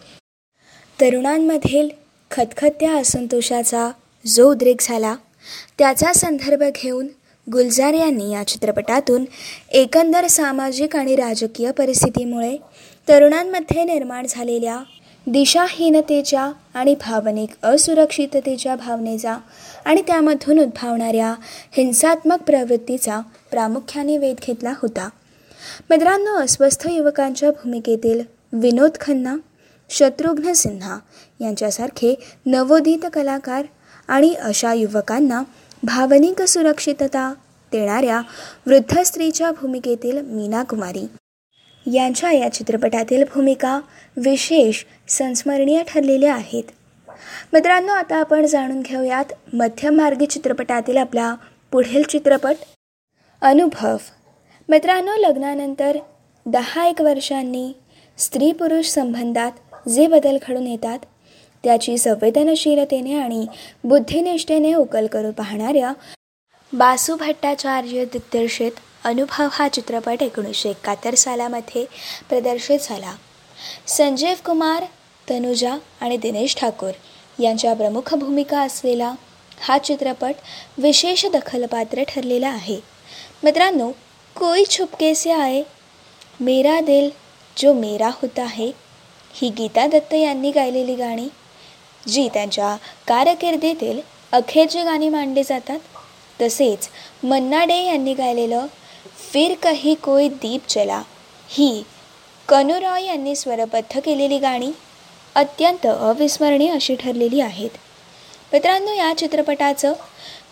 तरुणांमधील 1.01 1.89
खतखत्या 2.31 2.93
असंतोषाचा 2.97 3.91
जो 4.25 4.51
उद्रेक 4.51 4.77
झाला 4.81 5.15
त्याचा 5.79 6.13
संदर्भ 6.13 6.63
घेऊन 6.75 7.07
गुलजार 7.53 7.95
यांनी 7.95 8.33
या 8.33 8.47
चित्रपटातून 8.47 9.25
एकंदर 9.73 10.27
सामाजिक 10.27 10.97
आणि 10.97 11.17
राजकीय 11.17 11.71
परिस्थितीमुळे 11.71 12.57
तरुणांमध्ये 13.09 13.85
निर्माण 13.85 14.27
झालेल्या 14.29 14.79
दिशाहीनतेच्या 15.27 16.51
आणि 16.75 16.95
भावनिक 16.95 17.67
असुरक्षिततेच्या 17.67 18.77
भावनेचा 18.77 19.37
आणि 19.85 20.03
त्यामधून 20.07 20.59
उद्भवणाऱ्या 20.59 21.35
हिंसात्मक 21.77 22.43
प्रवृत्तीचा 22.43 23.21
प्रामुख्याने 23.51 24.19
वेध 24.19 24.37
घेतला 24.47 24.73
होता. 24.83 25.09
मित्रांनो 25.91 26.35
अस्वस्थ 26.37 26.89
युवकांच्या 26.91 27.51
भूमिकेतील 27.51 28.21
विनोद 28.53 28.91
खन्ना 29.01 29.37
शत्रुघ्न 29.91 30.53
सिन्हा 30.53 30.99
यांच्यासारखे 31.41 32.15
नवोदित 32.47 33.07
कलाकार 33.13 33.65
आणि 34.09 34.35
अशा 34.35 34.73
युवकांना 34.75 35.43
भावनिक 35.83 36.43
सुरक्षितता 36.43 37.33
देणाऱ्या 37.73 38.21
वृद्ध 38.67 38.99
स्त्रीच्या 38.99 39.51
भूमिकेतील 39.51 40.21
मीना 40.21 40.63
कुमारी 40.63 41.07
यांच्या 41.93 42.33
या 42.33 42.53
चित्रपटातील 42.53 43.25
भूमिका 43.35 43.81
विशेष 44.17 44.85
संस्मरणीय 45.09 45.83
ठरलेल्या 45.89 46.35
आहेत. 46.35 46.63
मित्रांनो 47.53 47.93
आता 47.93 48.17
आपण 48.17 48.47
जाणून 48.47 48.81
घेऊयात 48.81 49.25
मध्यमार्गी 49.53 50.27
चित्रपटातील 50.27 50.97
आपला 50.97 51.35
पुढील 51.73 52.03
चित्रपट 52.03 52.57
अनुभव. 53.43 53.97
मित्रांनो 54.69 55.17
लग्नानंतर 55.17 55.97
दहा 56.47 56.87
एक 56.87 57.01
वर्षांनी 57.01 57.73
स्त्री 58.19 58.53
पुरुष 58.53 58.87
संबंधात 58.87 59.89
जे 59.89 60.07
बदल 60.07 60.37
घडून 60.49 60.67
येतात 60.67 60.99
त्याची 61.65 61.97
संवेदनशीलतेने 61.99 63.15
आणि 63.15 63.47
बुद्धिनिष्ठेने 63.85 64.75
उकल 64.75 65.07
करू 65.07 65.31
पाहणाऱ्या 65.31 65.93
बासू 66.73 67.17
भट्टाचार्य 67.17 68.05
दिग्दर्शित 68.05 68.73
अनुभव 69.05 69.49
हा 69.53 69.69
चित्रपट 69.69 70.23
एकोणीसशे 70.23 70.71
एकाहत्तर 70.71 71.15
सालामध्ये 71.15 71.85
प्रदर्शित 72.29 72.79
झाला. 72.83 73.13
संजीव 73.87 74.35
कुमार 74.45 74.85
तनुजा 75.31 75.77
आणि 76.01 76.17
दिनेश 76.17 76.57
ठाकूर 76.57 76.93
यांच्या 77.39 77.75
प्रमुख 77.75 78.15
भूमिका 78.15 78.61
असलेला 78.61 79.13
हा 79.61 79.79
चित्रपट 79.79 80.35
विशेष 80.79 81.25
दखलपात्र 81.27 82.03
ठरलेला 82.09 82.49
आहे. 82.49 82.79
मित्रांनो 83.45 83.91
कोई 84.37 84.65
छुपके 84.71 85.15
से 85.15 85.31
आए 85.31 85.63
मेरा 86.41 86.81
दिल 86.81 87.09
जो 87.57 87.73
मेरा 87.75 88.09
होता 88.15 88.45
है 88.45 88.71
ही 89.35 89.49
गीता 89.49 89.87
दत्त 89.87 90.15
यांनी 90.15 90.51
गायलेली 90.51 90.95
गाणी 90.95 91.29
जी 92.09 92.29
त्यांच्या 92.35 92.77
कारकिर्दीतील 93.09 94.01
अखेरची 94.33 94.83
गाणी 94.83 95.09
मांडली 95.09 95.43
जातात 95.45 95.79
तसेच 96.41 96.89
मन्ना 97.23 97.65
डे 97.65 97.83
यांनी 97.85 98.15
गायलेलं 98.15 98.67
फिर 99.33 99.55
कही 99.63 99.95
कोई 99.95 100.29
दीप 100.29 100.69
चला 100.69 101.03
ही 101.49 101.83
कनू 102.49 102.81
रॉय 102.81 103.05
यांनी 103.05 103.35
स्वरबद्ध 103.37 103.99
केलेली 103.99 104.39
गाणी 104.39 104.71
अत्यंत 105.35 105.87
अविस्मरणीय 105.87 106.71
अशी 106.71 106.95
ठरलेली 106.95 107.41
आहेत. 107.41 107.71
मित्रांनो 108.53 108.93
या 108.93 109.13
चित्रपटाचं 109.19 109.93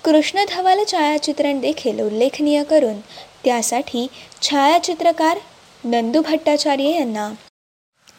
कृष्ण 0.04 0.44
धवल 0.48 0.82
छायाचित्रण 0.92 1.60
देखील 1.60 2.00
उल्लेखनीय 2.00 2.62
करून 2.62 3.00
त्यासाठी 3.44 4.06
छायाचित्रकार 4.42 5.38
नंदू 5.84 6.20
भट्टाचार्य 6.20 6.90
यांना 6.90 7.28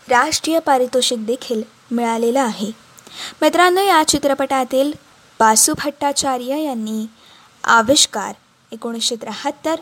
राष्ट्रीय 0.07 0.59
पारितोषिक 0.59 1.25
देखील 1.25 1.61
मिळालेलं 1.91 2.39
आहे. 2.39 2.71
मित्रांनो 3.41 3.81
या 3.81 4.03
चित्रपटातील 4.07 4.91
बासू 5.39 5.73
भट्टाचार्य 5.77 6.63
यांनी 6.63 7.05
आविष्कार 7.63 8.33
एकोणीसशे 8.71 9.15
त्र्याहत्तर 9.15 9.75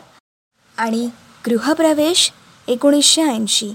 आणि 0.76 1.08
गृहप्रवेश 1.46 2.32
एकोणीसशे 2.68 3.22
ऐंशी 3.22 3.74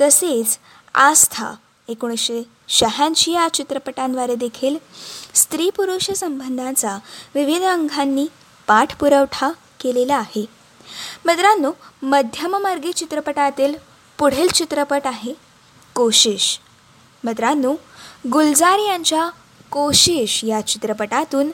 तसेच 0.00 0.58
आस्था 0.94 1.54
एकोणीसशे 1.88 2.42
शहाऐंशी 2.68 3.32
या 3.32 3.48
चित्रपटांद्वारे 3.48 4.34
देखील 4.34 4.76
स्त्री 5.34 5.70
पुरुष 5.70 6.10
संबंधांचा 6.10 6.98
विविध 7.34 7.62
अंगांनी 7.62 8.26
पाठपुरवठा 8.66 9.48
केलेला 9.80 10.16
आहे. 10.16 10.46
मित्रांनो 11.24 11.72
मध्यममार्गी 12.02 12.92
चित्रपटातील 12.92 13.74
पुढील 14.18 14.48
चित्रपट 14.48 15.00
आहे 15.04 15.34
कोशिश. 15.94 16.60
मित्रांनो 17.24 17.74
गुलजार 18.32 18.78
यांच्या 18.78 19.28
कोशिश 19.70 20.44
या 20.44 20.60
चित्रपटातून 20.60 21.50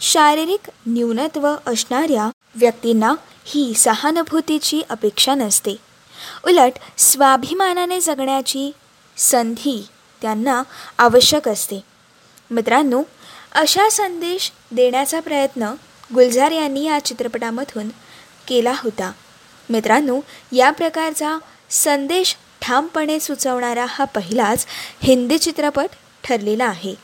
शारीरिक 0.00 0.70
न्यूनत्व 0.86 1.54
असणाऱ्या 1.66 2.30
व्यक्तींना 2.54 3.14
ही 3.44 3.74
सहानुभूतीची 3.74 4.82
अपेक्षा 4.90 5.34
नसते. 5.34 5.76
उलट 6.46 6.72
स्वाभिमानाने 6.98 8.00
जगण्याची 8.00 8.70
संधी 9.16 9.88
त्यांना 10.22 10.62
आवश्यक 10.98 11.48
असते. 11.48 11.80
मित्रांनो 12.50 13.02
अशा 13.52 13.88
संदेश 13.90 14.52
देण्याचा 14.70 15.20
प्रयत्न 15.20 15.72
गुलजार 16.14 16.50
यांनी 16.50 16.84
या 16.84 17.04
चित्रपटामधून 17.04 17.88
केला 18.48 18.72
होता. 18.76 19.12
मित्रांनो 19.70 20.20
या 20.52 20.70
प्रकारचा 20.70 21.38
संदेश 21.70 22.36
ठामपणे 22.62 23.20
सुचवणारा 23.20 23.86
हा 23.88 24.04
पहिलाच 24.04 24.66
हिंदी 25.02 25.38
चित्रपट 25.38 25.86
ठरलेला 26.24 26.64
आहे. 26.64 26.94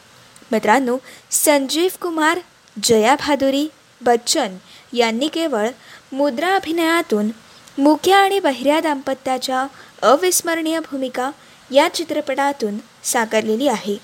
मित्रांनो 0.53 0.97
संजीव 1.31 1.91
कुमार 2.01 2.39
जया 2.85 3.15
भादुरी 3.15 3.69
बच्चन 4.01 4.57
यांनी 4.93 5.29
केवळ 5.29 5.69
मुद्रा 6.13 6.55
अभिनयातून 6.55 7.31
मुख्य 7.79 8.13
आणि 8.13 8.39
बहिऱ्या 8.39 8.81
दाम्पत्याच्या 8.81 9.67
अविस्मरणीय 10.03 10.81
भूमिका 10.81 11.31
या 11.71 11.89
चित्रपटातून 11.95 12.79
साकारलेली 13.05 13.69
आहे. 13.69 13.97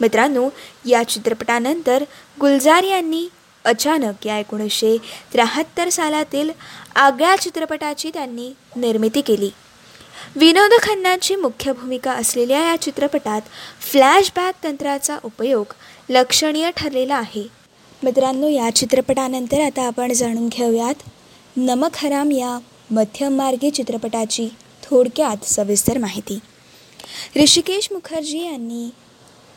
मित्रांनो 0.00 0.48
या 0.84 1.02
चित्रपटानंतर 1.02 2.04
गुलजार 2.40 2.82
यांनी 2.82 3.28
अचानक 3.64 4.26
या 4.26 4.38
एकोणीसशे 4.38 4.96
त्र्याहत्तर 5.32 5.88
सालातील 5.88 6.50
आगळ्या 6.96 7.36
चित्रपटाची 7.36 8.10
त्यांनी 8.14 8.52
निर्मिती 8.76 9.20
केली. 9.20 9.50
विनोद 10.36 10.70
खन्नाची 10.82 11.36
मुख्य 11.36 11.72
भूमिका 11.72 12.12
असलेल्या 12.12 12.58
या 12.58 12.76
चित्रपटात 12.76 13.40
फ्लॅशबॅक 13.80 14.54
तंत्राचा 14.64 15.18
उपयोग 15.24 15.66
लक्षणीय 16.10 16.70
ठरलेला 16.76 17.14
आहे. 17.14 17.46
मित्रांनो 18.02 18.48
या 18.48 18.70
चित्रपटानंतर 18.74 19.60
आता 19.60 19.86
आपण 19.86 20.12
जाणून 20.12 20.48
घेऊयात 20.48 20.94
नमक 21.56 21.90
हराम 21.94 22.32
या 22.32 22.58
मध्यममार्गी 22.90 23.70
चित्रपटाची 23.70 24.48
थोडक्यात 24.82 25.44
सविस्तर 25.44 25.98
माहिती. 25.98 26.38
ऋषिकेश 27.42 27.88
मुखर्जी 27.92 28.44
यांनी 28.44 28.90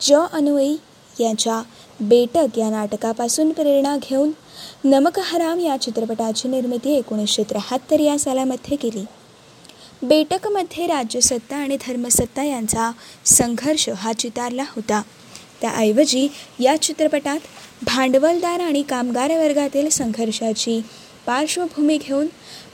ज. 0.00 0.12
अनुई 0.12 0.76
यांच्या 1.20 1.62
बेटक 2.00 2.58
या 2.58 2.70
नाटकापासून 2.70 3.52
प्रेरणा 3.52 3.96
घेऊन 3.96 4.30
नमक 4.84 5.18
हराम 5.18 5.60
या 5.60 5.76
चित्रपटाची 5.76 6.48
निर्मिती 6.48 6.94
एकोणीसशे 6.94 7.42
त्र्याहत्तर 7.42 8.00
या 8.00 8.18
सालामध्ये 8.18 8.76
केली. 8.76 9.04
बेटकमध्ये 10.02 10.86
राज्यसत्ता 10.86 11.56
आणि 11.56 11.76
धर्मसत्ता 11.86 12.42
यांचा 12.42 12.90
संघर्ष 13.24 13.88
हा 13.88 14.12
चितारला 14.12 14.62
होता. 14.68 15.02
त्याऐवजी 15.60 16.28
या 16.60 16.76
चित्रपटात 16.82 17.40
भांडवलदार 17.82 18.60
आणि 18.60 18.82
कामगार 18.82 19.32
वर्गातील 19.38 19.88
संघर्षाची 19.88 20.80
पार्श्वभूमी 21.26 21.98
घेऊन 21.98 22.26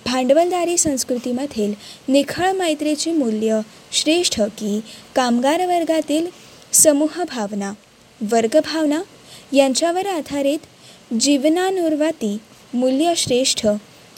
भांडवलदारी 0.07 0.77
संस्कृतीमधील 0.79 1.75
निखळ 2.09 2.53
मैत्रीची 2.53 3.12
मूल्य 3.12 3.61
श्रेष्ठ 3.93 4.41
की 4.41 4.81
कामगार 5.17 5.67
वर्गातील 5.67 6.27
समूहभावना 6.73 7.73
वर्गभावना 8.21 9.03
यांच्यावर 9.53 10.07
आधारित 10.07 11.12
जीवनानुर्वाती 11.21 12.37
मूल्य 12.75 13.12
श्रेष्ठ 13.17 13.67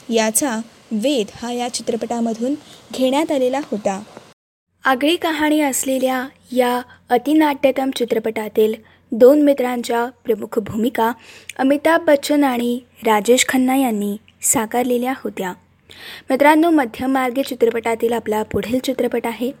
याचा 0.09 0.59
वेद 0.91 1.27
हा 1.35 1.51
या 1.51 1.73
चित्रपटामधून 1.73 2.55
घेण्यात 2.93 3.31
आलेला 3.31 3.59
होता. 3.71 4.01
आगळी 4.85 5.15
कहाणी 5.15 5.61
असलेल्या 5.61 6.27
या 6.51 6.81
अतिनाट्यतम 7.09 7.89
चित्रपटातील 7.89 8.73
दोन 9.11 9.41
मित्रांच्या 9.41 10.05
प्रमुख 10.05 10.59
भूमिका 10.59 11.11
अमिताभ 11.59 12.01
बच्चन 12.01 12.43
आणि 12.43 12.79
राजेश 13.05 13.45
खन्ना 13.47 13.75
यांनी 13.75 14.15
साकारलेल्या 14.41 15.13
होत्या. 15.23 15.53
मित्रांनो 16.29 16.69
मध्यममार्गी 16.69 17.43
चित्रपटातील 17.43 18.13
आपला 18.13 18.43
पुढील 18.43 18.79
चित्रपट 18.79 19.27
आहे 19.27 19.51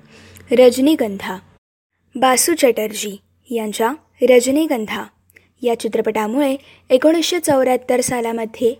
रजनीगंधा. 0.51 1.37
बासू 2.15 2.53
चटर्जी 2.53 3.15
यांच्या 3.49 3.91
रजनीगंधा 4.21 5.03
या 5.61 5.79
चित्रपटामुळे 5.79 6.55
एकोणीसशे 6.89 7.39
चौऱ्याहत्तर 7.39 8.01
सालामध्ये 8.01 8.73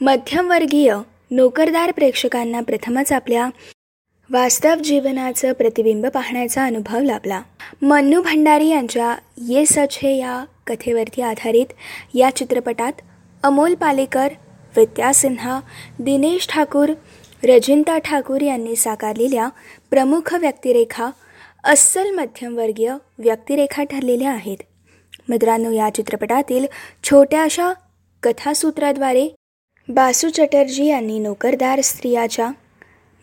मध्यमवर्गीय 0.00 0.94
नोकरदार 1.30 1.90
प्रेक्षकांना 1.92 2.60
प्रथमच 2.60 3.12
आपल्या 3.12 3.48
वास्तव 4.30 4.74
जीवनाचं 4.74 5.52
प्रतिबिंब 5.52 6.06
पाहण्याचा 6.06 6.64
अनुभव 6.64 7.00
लाभला. 7.00 7.42
मन्नू 7.82 8.22
भंडारी 8.22 8.68
यांच्या 8.68 9.14
ये 9.48 9.66
सच 9.66 9.98
हे 10.02 10.16
या 10.16 10.44
कथेवरती 10.66 11.22
आधारित 11.22 11.72
या 12.14 12.30
चित्रपटात 12.36 12.92
अमोल 13.42 13.74
पालेकर 13.74 14.28
विद्या 14.76 15.12
सिन्हा 15.14 15.60
दिनेश 15.98 16.48
ठाकूर 16.48 16.92
रजिंता 17.44 17.98
ठाकूर 17.98 18.40
यांनी 18.40 18.76
साकारलेल्या 18.76 19.48
प्रमुख 19.90 20.34
व्यक्तिरेखा 20.34 21.10
अस्सल 21.64 22.10
मध्यमवर्गीय 22.10 22.94
व्यक्तिरेखा 23.18 23.82
ठरलेल्या 23.82 24.30
आहेत. 24.30 24.56
मित्रांनो 25.28 25.70
या 25.70 25.88
चित्रपटातील 25.94 26.66
छोट्याशा 27.04 27.72
कथासूत्राद्वारे 28.22 29.28
बासू 29.88 30.28
चटर्जी 30.28 30.84
यांनी 30.84 31.18
नोकरदार 31.18 31.80
स्त्रियाच्या 31.80 32.50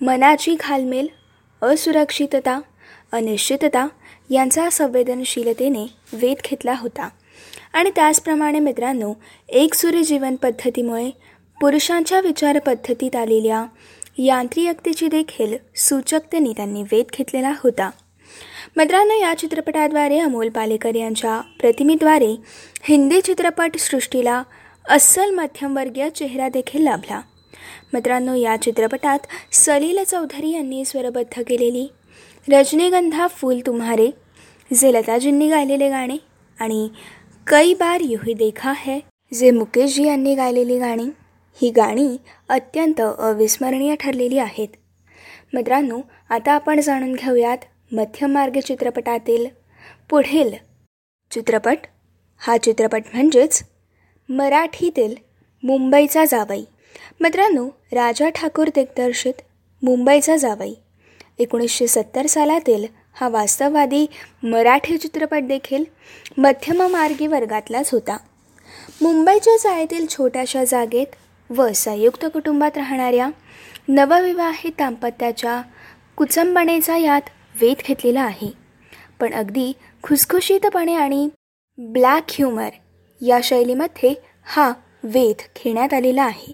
मनाची 0.02 0.56
घालमेल 0.60 1.08
असुरक्षितता 1.62 2.60
अनिश्चितता 3.12 3.88
यांचा 4.30 4.70
संवेदनशीलतेने 4.70 5.86
वेध 6.14 6.36
घेतला 6.50 6.74
होता. 6.74 7.10
आणि 7.74 7.92
त्याचप्रमाणे 7.96 8.60
मित्रांनो 8.60 9.14
एकसुरी 9.50 10.04
जीवन 10.04 10.36
पद्धतीमुळे 10.36 11.10
पुरुषांच्या 11.62 12.20
विचारपद्धतीत 12.20 13.16
आलेल्या 13.16 13.66
यांत्रिकतेची 14.18 15.08
देखील 15.08 15.58
सूचकतेने 15.76 16.54
त्यांनी 16.58 16.84
वेध 16.84 17.06
घेतलेला 17.18 17.54
होता. 17.64 17.90
मित्रांनो 18.78 19.14
या 19.14 19.34
चित्रपटाद्वारे 19.34 20.20
अमोल 20.20 20.50
पालेकर 20.50 20.96
यांच्या 20.96 21.42
प्रतिमेद्वारे 21.60 22.36
हिंदी 22.84 23.22
चित्रपटसृष्टीला 23.22 24.44
अस्सल 24.86 25.30
मध्यमवर्गीय 25.30 26.10
चेहरा 26.10 26.48
देखील 26.50 26.84
लाभला. 26.84 27.22
मित्रांनो 27.94 28.34
या 28.36 28.56
चित्रपटात 28.62 29.20
सलील 29.52 30.04
चौधरी 30.04 30.52
यांनी 30.52 30.84
स्वरबद्ध 30.86 31.42
केलेली 31.42 31.88
रजनीगंधा 32.48 33.28
फूल 33.28 33.60
तुम्हारे 33.66 34.10
जे 34.72 34.92
लताजींनी 34.94 35.50
गायलेले 35.50 35.90
गाणे 35.90 36.18
आणि 36.60 36.88
कई 37.48 37.74
बार 37.74 38.02
युही 38.02 38.34
देखा 38.34 38.74
है 38.78 39.00
जे 39.34 39.52
मुकेशजी 39.52 40.06
यांनी 40.08 40.36
गायलेली 40.36 40.80
गाणी. 40.80 41.10
ही 41.62 41.70
गाणी 41.72 42.18
अत्यंत 42.50 43.02
अविस्मरणीय 43.02 43.96
ठरलेली 43.96 44.38
आहेत. 44.38 44.68
मित्रांनो 45.54 46.00
आता 46.30 46.52
आपण 46.52 46.80
जाणून 46.82 47.14
घेऊयात 47.14 47.58
मध्यमार्ग 47.92 48.60
चित्रपटातील 48.60 49.46
पुढील 50.10 50.54
चित्रपट. 51.32 51.78
हा 52.42 52.58
चित्रपट 52.58 53.04
म्हणजेच 53.14 53.64
मराठीतील 54.32 55.16
मुंबईचा 55.64 56.26
जावई. 56.26 56.64
मित्रांनो 57.20 57.68
राजा 57.92 58.30
ठाकूर 58.30 58.68
दिग्दर्शित 58.68 59.34
मुंबईचा 59.84 60.38
जावई. 60.38 60.74
एकोणीसशे 61.40 61.88
सत्तर 61.88 62.26
सालातील 62.26 62.86
हा 63.14 63.30
वास्तववादी 63.30 64.06
मराठी 64.44 64.98
चित्रपट 64.98 65.44
देखील 65.44 65.84
मध्यममार्गी 66.38 67.28
वर्गातलाच 67.28 67.92
होता. 67.92 68.18
मुंबईच्या 69.02 69.58
चाळीतील 69.58 70.08
छोट्याशा 70.08 70.64
जागेत 70.64 71.08
व 71.52 71.68
संयुक्त 71.76 72.26
कुटुंबात 72.26 72.78
राहणाऱ्या 72.78 73.30
नवविवाहित 73.88 74.72
दाम्पत्याच्या 74.80 75.62
कुचंबणेचा 76.18 76.98
यात 76.98 77.22
वेध 77.62 77.88
घेतलेला 77.88 78.22
आहे. 78.22 78.52
पण 79.20 79.34
अगदी 79.34 79.74
खुसखुशीतपणे 80.04 80.96
आणि 80.96 81.30
ब्लॅक 81.78 82.24
ह्युमर 82.30 82.70
या 83.22 83.40
शैलीमध्ये 83.44 84.14
हा 84.46 84.74
वेध 85.04 85.42
घेण्यात 85.58 85.94
आलेला 85.94 86.24
आहे. 86.24 86.54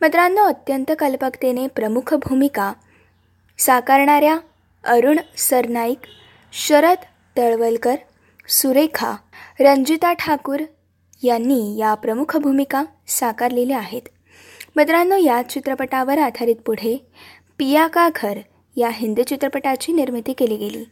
मित्रांनो 0.00 0.44
अत्यंत 0.44 0.92
कल्पकतेने 0.98 1.66
प्रमुख 1.66 2.14
भूमिका 2.14 2.72
साकारणाऱ्या 3.58 4.38
अरुण 4.84 5.16
सरनाईक 5.36 5.98
शरद 6.52 6.96
तळवलकर 7.36 7.94
सुरेखा 8.48 9.16
रंजिता 9.60 10.12
ठाकूर 10.12 10.62
यांनी 11.22 11.76
या 11.78 11.94
प्रमुख 11.94 12.36
भूमिका 12.36 12.84
साकारलेल्या 13.06 13.78
आहेत. 13.78 14.02
मित्रांनो 14.76 15.16
या 15.16 15.42
चित्रपटावर 15.42 16.18
आधारित 16.18 16.56
पुढे 16.56 17.06
पिया 17.58 17.86
का 17.86 18.08
घर 18.16 18.38
या 18.76 18.88
हिंदी 18.92 19.24
चित्रपटाची 19.24 19.92
निर्मिती 19.92 20.32
केली 20.32 20.56
गेली. 20.56 20.84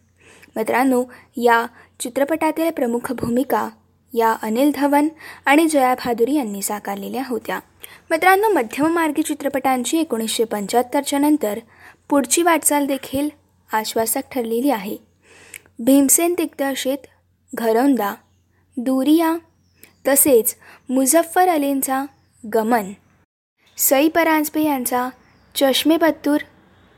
मित्रांनो 0.57 1.05
या 1.37 1.67
चित्रपटातील 2.01 2.71
प्रमुख 2.71 3.13
भूमिका 3.13 3.69
या 4.13 4.33
अनिल 4.43 4.71
धवन 4.75 5.09
आणि 5.47 5.67
जया 5.69 5.95
भादुरी 5.95 6.35
यांनी 6.35 6.63
साकारलेल्या 6.63 7.23
होत्या. 7.27 7.59
मित्रांनो 8.11 8.49
मध्यममार्गी 8.49 9.23
चित्रपटांची 9.23 9.99
एकोणीसशे 9.99 10.45
पंच्याहत्तरच्या 10.45 11.19
नंतर 11.19 11.59
पुढची 12.09 12.43
वाटचाल 12.43 12.87
देखील 12.87 13.29
आश्वासक 13.71 14.33
ठरलेली 14.33 14.71
आहे. 14.71 14.97
भीमसेन 15.79 16.35
दिग्दर्शित 16.35 17.07
घरौंदा 17.53 18.15
दुरिया 18.77 19.37
तसेच 20.09 20.55
मुझफ्फर 20.89 21.49
अलींचा 21.49 22.05
गमन 22.45 22.93
सई 23.79 24.09
परांजपे 24.09 24.63
यांचा 24.63 25.09
चष्मे 25.55 25.97
बत्तूर 25.97 26.41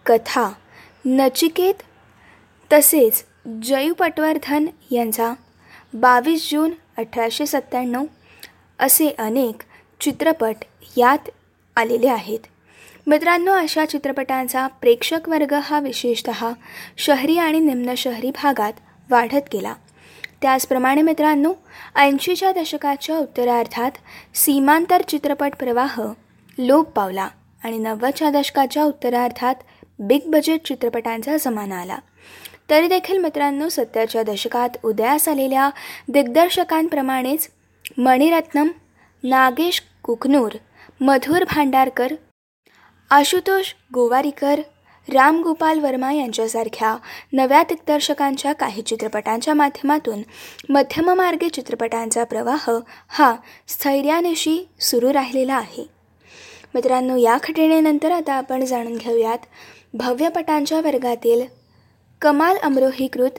कथा 0.06 0.48
नचिकेत 1.06 1.82
तसेच 2.70 3.24
जयू 3.64 3.94
पटवर्धन 3.94 4.66
यांचा 4.90 5.32
बावीस 5.94 6.50
जून 6.50 6.70
अठराशे 6.98 7.46
सत्त्याण्णव 7.46 8.04
असे 8.78 9.14
अनेक 9.18 9.62
चित्रपट 10.00 10.54
यात 10.96 11.30
आलेले 11.76 12.08
आहेत. 12.08 12.38
मित्रांनो 13.06 13.52
अशा 13.52 13.84
चित्रपटांचा 13.84 14.66
प्रेक्षक 14.66 15.28
वर्ग 15.28 15.54
हा 15.54 15.80
विशेषत 15.80 16.30
शहरी 16.98 17.38
आणि 17.38 17.58
निम्न 17.58 17.94
शहरी 17.94 18.30
भागात 18.30 18.72
वाढत 19.10 19.48
गेला. 19.52 19.74
त्याचप्रमाणे 20.42 21.02
मित्रांनो 21.02 21.52
ऐंशीच्या 21.96 22.52
दशकाच्या 22.52 23.18
उत्तरार्धात 23.18 23.90
सीमांतर 24.34 25.02
चित्रपट 25.02 25.52
प्रवाह 25.58 26.02
लोप 26.58 26.90
पावला 26.90 27.28
आणि 27.64 27.78
नव्वदच्या 27.78 28.30
दशकाच्या 28.30 28.84
उत्तरार्धात 28.84 29.54
बिग 29.98 30.20
बजेट 30.26 30.66
चित्रपटांचा 30.66 31.36
जमाना 31.36 31.80
आला. 31.80 31.98
तरी 32.70 32.88
देखील 32.88 33.18
मित्रांनो 33.18 33.68
सत्तरच्या 33.68 34.22
दशकात 34.22 34.68
उदयास 34.82 35.28
आलेल्या 35.28 35.70
दिग्दर्शकांप्रमाणेच 36.08 37.48
मणिरत्नम 37.98 38.68
नागेश 39.24 39.82
कुकनूर 40.02 40.52
मधुर 41.00 41.44
भांडारकर 41.44 42.12
आशुतोष 43.10 43.72
गोवारीकर 43.94 44.60
रामगोपाल 45.08 45.78
वर्मा 45.78 46.12
यांच्यासारख्या 46.12 46.96
नव्या 47.32 47.62
दिग्दर्शकांच्या 47.62 48.52
काही 48.52 48.82
चित्रपटांच्या 48.82 49.54
माध्यमातून 49.54 50.22
मध्यममार्गे 50.68 51.48
चित्रपटांचा 51.48 52.24
प्रवाह 52.24 52.70
हा 53.08 53.34
स्थैर्यानिशी 53.68 54.68
सुरू 54.80 55.12
राहिलेला 55.12 55.54
आहे. 55.54 55.86
मित्रांनो 56.74 57.16
या 57.16 57.36
घटनेनंतर 57.48 58.10
आता 58.10 58.32
आपण 58.32 58.64
जाणून 58.64 58.96
घेऊयात 58.96 59.38
भव्यपटांच्या 59.94 60.80
वर्गातील 60.80 61.63
कमाल 62.20 62.56
अमरोहीकृत 62.56 63.38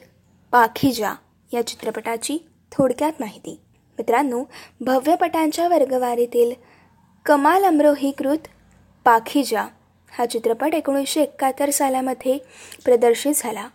पाखिजा 0.52 1.12
या 1.52 1.66
चित्रपटाची 1.66 2.36
थोडक्यात 2.72 3.12
माहिती. 3.20 3.58
मित्रांनो 3.98 4.42
भव्यपटांच्या 4.80 5.66
वर्गवारीतील 5.68 6.52
कमाल 7.26 7.64
अमरोहीकृत 7.64 8.46
पाखिजा 9.04 9.66
हा 10.12 10.26
चित्रपट 10.26 10.74
एकोणीसशे 10.74 11.22
एकाहत्तर 11.22 11.70
सालामध्ये 11.70 12.36
प्रदर्शित 12.84 13.32
झाला. 13.36 13.66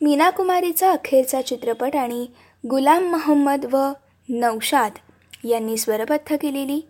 मीना 0.00 0.30
कुमारीचा 0.30 0.90
अखेरचा 0.92 1.42
चित्रपट 1.42 1.96
आणि 1.96 2.26
गुलाम 2.64 3.04
मोहम्मद 3.04 3.66
व 3.74 3.86
नौशाद 4.28 4.98
यांनी 5.44 5.76
स्वरबद्ध 5.76 6.36
केलेली 6.36 6.80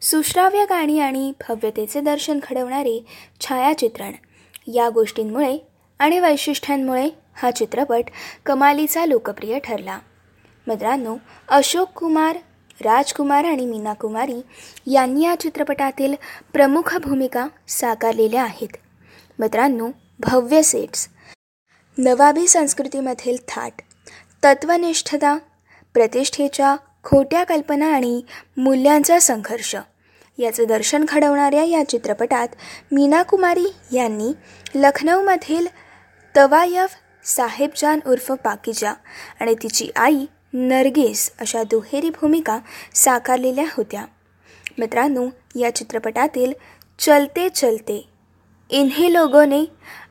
सुश्राव्य 0.00 0.64
गाणी 0.64 0.98
आणि 1.00 1.32
भव्यतेचे 1.40 2.00
दर्शन 2.00 2.38
घडवणारे 2.42 2.98
छायाचित्रण 3.40 4.12
या 4.74 4.88
गोष्टींमुळे 4.88 5.56
आणि 6.00 6.18
वैशिष्ट्यांमुळे 6.20 7.08
हा 7.34 7.50
चित्रपट 7.50 8.10
कमालीचा 8.46 9.06
लोकप्रिय 9.06 9.58
ठरला. 9.58 9.98
मित्रांनो 10.66 11.16
अशोक 11.48 11.88
कुमार 11.88 12.36
राजकुमार 12.84 13.44
आणि 13.44 13.66
मीना 13.66 13.92
कुमारी 13.92 14.40
यांनी 14.86 15.24
या 15.24 15.34
चित्रपटातील 15.40 16.14
प्रमुख 16.52 16.94
भूमिका 16.96 17.46
साकारलेल्या 17.68 18.42
आहेत. 18.42 18.76
मित्रांनो 19.38 19.90
भव्य 20.20 20.62
सेट्स. 20.62 21.08
नवाबी 21.98 22.46
संस्कृतीमधील 22.48 23.36
थाट 23.48 23.82
तत्वनिष्ठता 24.42 25.36
प्रतिष्ठेच्या 25.94 26.76
खोट्या 27.04 27.44
कल्पना 27.44 27.86
आणि 27.94 28.20
मूल्यांचा 28.56 29.18
संघर्ष 29.18 29.74
याचं 30.38 30.64
दर्शन 30.68 31.04
घडवणाऱ्या 31.08 31.62
या 31.64 31.82
चित्रपटात 31.88 32.48
मीना 32.92 33.22
कुमारी 33.22 33.66
यांनी 33.92 34.32
लखनौमधील 34.74 35.66
तवायफ 36.36 36.94
साहेबजान 37.24 38.00
उर्फ 38.06 38.30
पाकिजा 38.44 38.92
आणि 39.40 39.54
तिची 39.54 39.88
आई 39.96 40.24
नरगेस 40.52 41.30
अशा 41.40 41.62
दुहेरी 41.62 42.10
भूमिका 42.10 42.58
साकारलेल्या 42.94 43.64
होत्या. 43.76 44.04
मित्रांनो 44.78 45.26
या 45.54 45.74
चित्रपटातील 45.74 46.52
चलते 46.98 47.48
चलते 47.48 48.08
इन्हे 48.70 49.12
लोगोने 49.12 49.64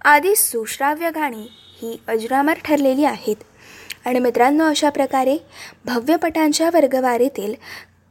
आधी 0.06 0.36
सुश्राव्य 0.36 1.10
गाणी 1.10 1.48
ही 1.82 1.98
अजरामर 2.08 2.54
ठरलेली 2.66 3.06
आहेत. 3.06 3.36
आणि 4.06 4.20
मित्रांनो 4.20 4.70
अशा 4.70 4.90
प्रकारे 4.90 5.38
भव्यपटांच्या 5.86 6.70
वर्गवारीतील 6.74 7.54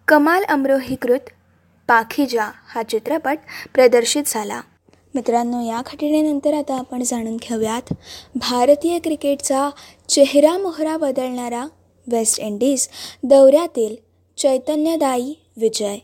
कमाल 0.09 0.45
अमरोहीकृत 0.45 1.31
पाखिजा 1.89 2.51
हा 2.69 2.83
चित्रपट 2.83 3.39
प्रदर्शित 3.75 4.23
झाला. 4.27 4.61
मित्रांनो 5.15 5.61
या 5.61 5.83
घटनेनंतर 5.87 6.55
आता 6.55 6.75
आपण 6.75 7.03
जाणून 7.03 7.37
घेऊयात 7.37 7.93
भारतीय 8.35 8.99
क्रिकेटचा 8.99 9.71
चेहरा 10.09 10.59
मोहरा 10.59 10.97
बदलणारा 10.97 11.67
वेस्ट 12.07 12.41
इंडिज 12.41 12.89
दौऱ्यातील 13.23 13.95
चैतन्यदायी 14.37 15.35
विजय. 15.57 15.97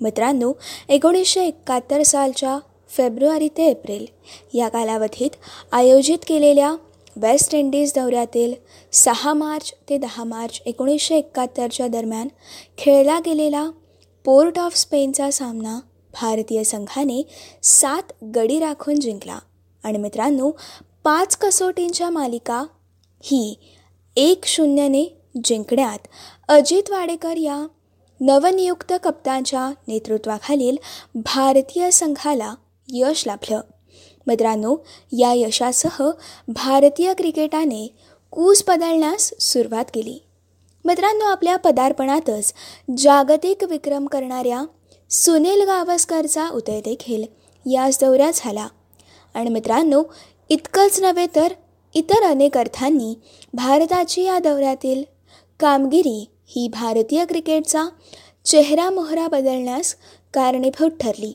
मित्रांनो 0.00 0.52
एकोणीसशे 0.88 1.46
एकाहत्तर 1.46 2.02
सालच्या 2.02 2.58
फेब्रुवारी 2.96 3.48
ते 3.56 3.66
एप्रिल 3.66 4.06
या 4.54 4.68
कालावधीत 4.68 5.30
आयोजित 5.72 6.18
केलेल्या 6.26 6.74
वेस्ट 7.16 7.54
इंडिज 7.54 7.92
दौऱ्यातील 7.94 8.54
सहा 8.92 9.32
मार्च 9.34 9.72
ते 9.88 9.98
दहा 9.98 10.24
मार्च 10.24 10.62
एकोणीसशे 10.66 11.16
एकाहत्तरच्या 11.16 11.86
दरम्यान 11.88 12.28
खेळला 12.78 13.18
गेलेला 13.18 13.70
पोर्ट 14.24 14.58
ऑफ 14.58 14.76
स्पेनचा 14.76 15.30
सामना 15.30 15.80
भारतीय 16.20 16.64
संघाने 16.64 17.22
सात 17.62 18.24
गडी 18.34 18.58
राखून 18.58 19.00
जिंकला. 19.00 19.38
आणि 19.84 19.98
मित्रांनो 19.98 20.50
पाच 21.04 21.36
कसोटींच्या 21.36 22.10
मालिका 22.10 22.64
ही 23.20 23.58
एक 24.16 24.44
शून्यने 24.44 25.20
जिंकण्यात 25.44 25.98
अजित 26.48 26.90
वाडेकर 26.90 27.36
या 27.36 27.66
नवनियुक्त 28.20 28.92
कप्तानच्या 29.02 29.70
नेतृत्वाखालील 29.88 30.76
भारतीय 31.14 31.90
संघाला 31.90 32.54
यश 32.92 33.26
लाभलं. 33.26 33.60
मित्रांनो 34.26 34.76
या 35.18 35.32
यशासह 35.32 36.10
भारतीय 36.48 37.14
क्रिकेटाने 37.14 37.94
कूस 38.30 38.64
बदलण्यास 38.68 39.34
सुरुवात 39.40 39.84
केली. 39.94 40.18
मित्रांनो 40.84 41.24
आपल्या 41.24 41.56
पदार्पणातच 41.56 42.52
जागतिक 42.98 43.64
विक्रम 43.64 44.06
करणाऱ्या 44.06 44.64
सुनील 45.10 45.62
गावस्करचा 45.62 46.48
उदय 46.48 46.80
देखील 46.80 47.24
याच 47.66 47.98
दौऱ्यात 48.00 48.32
झाला. 48.36 48.66
आणि 49.34 49.50
मित्रांनो 49.50 50.02
इतकंच 50.50 51.00
नव्हे 51.00 51.26
तर 51.34 51.52
इतर 51.94 52.22
अनेक 52.22 52.56
अर्थांनी 52.58 53.14
भारताची 53.54 54.22
या 54.22 54.38
दौऱ्यातील 54.38 55.02
कामगिरी 55.60 56.18
ही 56.46 56.66
भारतीय 56.68 57.24
क्रिकेटचा 57.24 57.86
चेहरा 58.44 58.88
मोहरा 58.90 59.26
बदलण्यास 59.28 59.94
कारणीभूत 60.34 60.90
ठरली. 61.00 61.32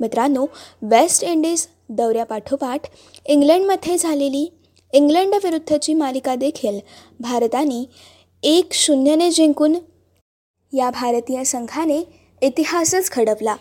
मित्रांनो 0.00 0.46
वेस्ट 0.82 1.24
इंडिज 1.24 1.66
दौऱ्यापाठोपाठ 1.88 2.88
इंग्लंडमध्ये 3.26 3.96
झालेली 3.98 4.46
इंग्लंडविरुद्धची 4.92 5.94
मालिका 5.94 6.34
देखील 6.34 6.78
भारताने 7.20 7.84
एक 8.42 8.72
शून्यने 8.72 9.30
जिंकून 9.30 9.74
या 10.72 10.90
भारतीय 10.90 11.44
संघाने 11.44 12.02
इतिहासच 12.42 13.10
घडवला. 13.12 13.56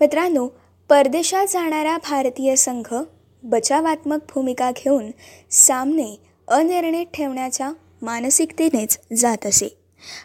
मित्रांनो 0.00 0.48
परदेशात 0.88 1.46
जाणारा 1.46 1.96
भारतीय 1.96 2.56
संघ 2.56 2.94
बचावात्मक 3.42 4.18
भूमिका 4.34 4.70
घेऊन 4.70 5.10
सामने 5.50 6.16
अनिर्णित 6.48 7.06
ठेवण्याच्या 7.14 7.72
मानसिकतेनेच 8.02 8.98
जात 9.16 9.46
असे. 9.46 9.68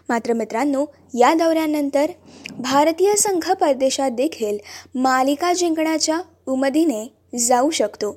मात्र 0.09 0.33
मित्रांनो 0.33 0.85
या 1.19 1.33
दौऱ्यानंतर 1.33 2.11
भारतीय 2.59 3.15
संघ 3.15 3.51
परदेशात 3.51 4.11
देखील 4.11 4.57
मालिका 4.95 5.53
जिंकण्याच्या 5.53 6.19
उमदीने 6.45 7.37
जाऊ 7.37 7.69
शकतो 7.69 8.15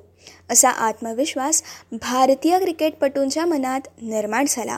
असा 0.51 0.69
आत्मविश्वास 0.69 1.63
भारतीय 1.91 2.59
क्रिकेटपटूंच्या 2.59 3.45
मनात 3.45 3.81
निर्माण 4.01 4.45
झाला. 4.49 4.77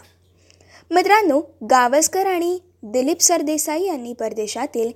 मित्रांनो 0.91 1.41
गावस्कर 1.63 2.25
आणि 2.25 2.59
दिलीप 2.83 3.19
सरदेसाई 3.19 3.85
यांनी 3.85 4.13
परदेशातील 4.13 4.91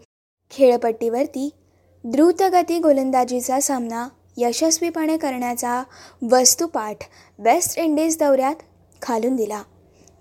खेळपट्टीवरती 0.52 1.50
द्रुतगती 2.04 2.78
गोलंदाजीचा 2.80 3.60
सामना 3.60 4.08
यशस्वीपणे 4.38 5.18
करण्याचा 5.18 5.82
वस्तुपाठ 6.32 7.04
वेस्ट 7.40 7.80
इंडिज 7.80 8.18
दौऱ्यात 8.18 8.56
खालून 9.02 9.36
दिला. 9.36 9.62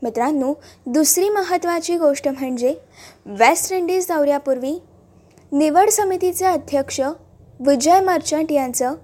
मित्रांनो 0.02 0.52
दुसरी 0.86 1.28
महत्त्वाची 1.28 1.96
गोष्ट 1.96 2.28
म्हणजे 2.28 2.74
वेस्ट 3.26 3.72
इंडिज 3.72 4.06
दौऱ्यापूर्वी 4.08 4.78
निवड 5.52 5.88
समितीचे 5.88 6.44
अध्यक्ष 6.44 7.00
विजय 7.60 8.00
मर्चंट 8.00 8.52
यांचं 8.52 8.94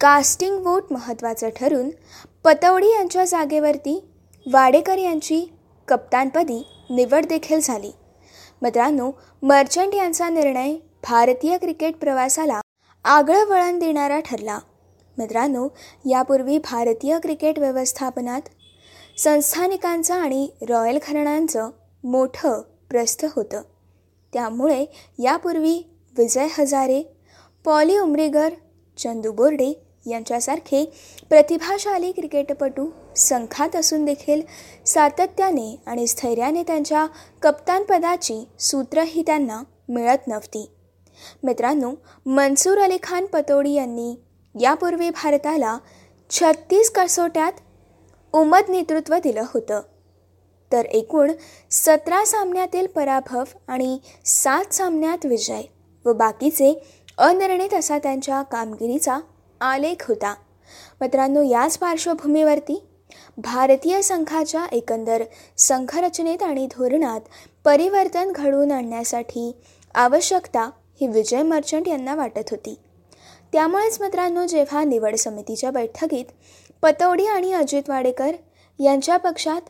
कास्टिंग 0.00 0.58
वोट 0.58 0.92
महत्त्वाचं 0.92 1.48
ठरून 1.56 1.90
पतौडी 2.44 2.90
यांच्या 2.90 3.24
जागेवरती 3.24 3.98
वाडेकर 4.46 4.98
यांची 4.98 5.44
कप्तानपदी 5.88 6.62
निवड 6.94 7.26
देखील 7.26 7.60
झाली. 7.62 7.90
मित्रांनो 8.62 9.10
मर्चंट 9.42 9.94
यांचा 9.94 10.28
निर्णय 10.28 10.74
भारतीय 11.02 11.58
क्रिकेट 11.58 11.96
प्रवासाला 11.96 12.60
आगळं 13.04 13.44
वळण 13.44 13.78
देणारा 13.78 14.20
ठरला. 14.20 14.58
मित्रांनो 15.18 15.68
यापूर्वी 16.10 16.58
भारतीय 16.58 17.18
क्रिकेट 17.18 17.58
व्यवस्थापनात 17.58 18.40
संस्थानिकांचं 19.18 20.14
आणि 20.14 20.48
रॉयल 20.68 20.98
घराण्यांचं 21.08 21.70
मोठं 22.04 22.62
प्रस्थ 22.90 23.24
होतं. 23.36 23.62
त्यामुळे 24.32 24.84
यापूर्वी 25.18 25.90
विजय 26.18 26.46
हजारे 26.58 27.02
पॉली 27.64 27.98
उमरेगर 27.98 28.52
चंदू 28.98 29.32
बोर्डे 29.32 29.83
यांच्यासारखे 30.06 30.84
प्रतिभाशाली 31.28 32.12
क्रिकेटपटू 32.12 32.86
संघात 33.16 33.76
असून 33.76 34.04
देखील 34.04 34.42
सातत्याने 34.86 35.76
आणि 35.86 36.06
स्थैर्याने 36.06 36.62
त्यांच्या 36.62 37.06
कप्तानपदाची 37.42 38.48
सूत्रही 38.60 39.22
त्यांना 39.22 39.62
मिळत 39.88 40.28
नव्हती. 40.28 40.70
मित्रांनो 41.42 41.92
मनसूर 42.26 42.78
अली 42.78 42.96
खान 43.02 43.26
पतोडी 43.26 43.72
यांनी 43.72 44.14
यापूर्वी 44.60 45.10
भारताला 45.10 45.78
छत्तीस 46.30 46.90
कसोट्यात 46.90 47.52
उमद 48.32 48.62
नेतृत्व 48.68 49.14
दिलं 49.14 49.42
होतं. 49.54 49.80
तर 50.72 50.84
एकूण 50.84 51.32
सतरा 51.70 52.24
सामन्यातील 52.24 52.86
पराभव 52.86 53.44
आणि 53.68 53.98
सात 54.24 54.74
सामन्यात 54.74 55.26
विजय 55.26 55.62
व 56.04 56.12
बाकीचे 56.12 56.82
अनिर्णित 57.18 57.74
असा 57.74 57.98
त्यांच्या 57.98 58.42
कामगिरीचा 58.42 59.18
आलेख 59.64 60.08
होता. 60.08 60.34
मित्रांनो 61.00 61.42
याच 61.42 61.78
पार्श्वभूमीवरती 61.78 62.82
भारतीय 63.38 64.00
संघाच्या 64.02 64.64
एकंदर 64.72 65.22
संघरचनेत 65.58 66.42
आणि 66.42 66.66
धोरणात 66.66 67.20
परिवर्तन 67.64 68.32
घडवून 68.32 68.72
आणण्यासाठी 68.72 69.52
आवश्यकता 69.94 70.70
ही 71.00 71.06
विजय 71.06 71.42
मर्चंट 71.42 71.88
यांना 71.88 72.14
वाटत 72.14 72.50
होती. 72.50 72.78
त्यामुळेच 73.52 74.00
मित्रांनो 74.00 74.46
जेव्हा 74.46 74.82
निवड 74.84 75.14
समितीच्या 75.14 75.70
बैठकीत 75.70 76.24
पतौडी 76.82 77.26
आणि 77.26 77.52
अजित 77.52 77.88
वाडेकर 77.88 78.34
यांच्या 78.78 79.16
पक्षात 79.16 79.60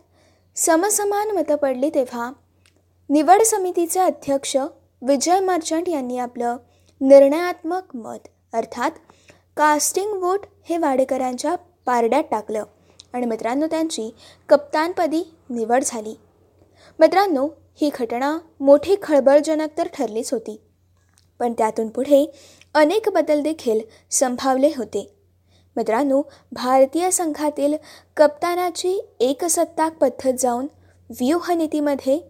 समसमान 0.57 1.31
मतं 1.31 1.57
पडली 1.57 1.91
तेव्हा 1.91 2.31
निवड 3.11 3.43
समितीचे 3.43 4.01
अध्यक्ष 4.01 4.57
विजय 5.03 5.41
मर्चंट 5.41 5.89
यांनी 5.89 6.19
आपलं 6.19 6.57
निर्णयात्मक 7.01 7.97
मत 7.97 8.29
अर्थात 8.53 8.91
कास्टिंग 9.57 10.13
वोट 10.13 10.41
हे 10.65 10.77
वाडेकरांच्या 10.77 11.55
पारड्यात 11.87 12.25
टाकलं. 12.31 12.65
आणि 13.13 13.27
मित्रांनो 13.27 13.67
त्यांची 13.67 14.15
कप्तानपदी 14.49 15.35
निवड 15.51 15.85
झाली. 15.87 16.15
मित्रांनो 16.99 17.49
ही 17.81 17.91
घटना 18.01 18.39
मोठी 18.61 18.97
खळबळजनक 19.03 19.69
तर 19.79 19.89
ठरलीच 19.95 20.33
होती. 20.33 20.61
पण 21.39 21.53
त्यातून 21.53 21.89
पुढे 21.89 22.33
अनेक 22.75 23.09
बदल 23.15 23.43
देखील 23.43 23.81
संभावले 24.11 24.71
होते. 24.77 25.15
मित्रांनो 25.77 26.23
भारतीय 26.53 27.11
संघातील 27.11 27.75
कप्तानाची 28.17 29.09
एकसत्ताक 29.21 29.99
पद्धत 29.99 30.33
जाऊन 30.39 30.67
व्यूहनीतीमध्ये 31.11 32.21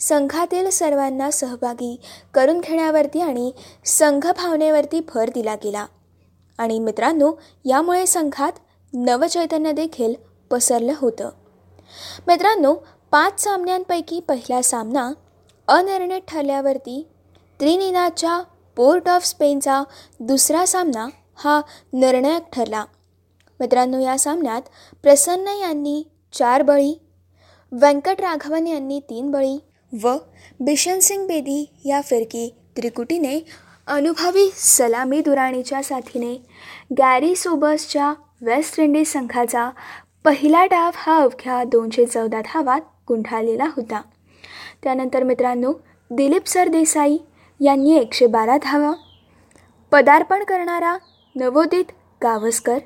संघातील 0.00 0.70
सर्वांना 0.70 1.30
सहभागी 1.30 2.00
करून 2.34 2.60
घेण्यावरती 2.60 3.20
आणि 3.20 3.52
संघभावनेवरती 3.84 5.00
भर 5.14 5.30
दिला 5.34 5.54
गेला. 5.54 5.86
आणि 6.58 6.78
मित्रांनो 6.78 7.32
यामुळे 7.64 8.06
संघात 8.06 8.52
नवचैतन्य 8.92 9.72
देखील 9.72 10.14
पसरलं 10.50 10.92
होतं. 10.96 11.30
मित्रांनो 12.26 12.74
पाच 13.10 13.44
सामन्यांपैकी 13.44 14.20
पहिला 14.20 14.62
सामना 14.62 15.12
अनिर्णित 15.68 16.20
ठरल्यावरती 16.28 17.08
त्रिनिदाच्या 17.60 18.42
पोर्ट 18.76 19.08
ऑफ 19.08 19.26
स्पेनचा 19.26 19.82
दुसरा 20.20 20.66
सामना 20.66 21.08
हा 21.36 21.60
निर्णायक 21.92 22.42
ठरला. 22.52 22.84
मित्रांनो 23.60 23.98
या 23.98 24.18
सामन्यात 24.18 24.62
प्रसन्न 25.02 25.48
यांनी 25.48 26.02
चार 26.32 26.62
बळी 26.62 27.00
व्यंकटराघवन 27.72 28.66
यांनी 28.66 29.00
तीन 29.00 29.30
बळी 29.30 29.58
व 30.02 30.16
बिशनसिंग 30.60 31.26
बेदी 31.26 31.70
या 31.84 32.00
फिरकी 32.00 32.54
त्रिकुटीने 32.76 33.38
अनुभवी 33.86 34.50
सलामी 34.54 35.20
दुराणीच्या 35.20 35.82
साथीने 35.82 36.34
गॅरी 36.98 37.34
सोबर्सच्या 37.34 38.14
वेस्ट 38.40 38.80
इंडिज 38.80 39.06
संघाचा 39.06 39.70
पहिला 40.24 40.64
डाव 40.64 40.90
हा 40.94 41.16
अवघ्या 41.16 41.64
दोनशे 41.64 42.06
चौदा 42.06 42.40
धावात 42.40 42.80
गुंठाळलेला 43.08 43.64
होता. 43.64 44.00
त्यानंतर 44.82 45.22
मित्रांनो 45.22 45.72
दिलीप 46.10 46.46
सरदेसाई 46.46 47.18
यांनी 47.60 47.96
एकशे 47.96 48.26
बारा 48.26 48.56
धावा 48.62 48.92
पदार्पण 49.92 50.44
करणारा 50.44 50.96
नवोदित 51.36 51.92
गावस्कर 52.22 52.78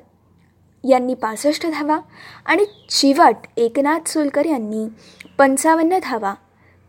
यांनी 0.89 1.15
पासष्ट 1.15 1.67
धावा 1.67 1.99
आणि 2.47 2.65
चिवट 2.91 3.47
एकनाथ 3.57 4.09
सोलकर 4.09 4.47
यांनी 4.47 4.87
पंचावन्न 5.39 5.99
धावा. 6.03 6.35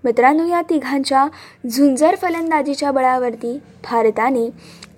मित्रांनो 0.03 0.45
या 0.45 0.61
तिघांच्या 0.61 1.27
झुंजर 1.69 2.15
फलंदाजीच्या 2.15 2.91
बळावरती 2.91 3.57
भारताने 3.83 4.49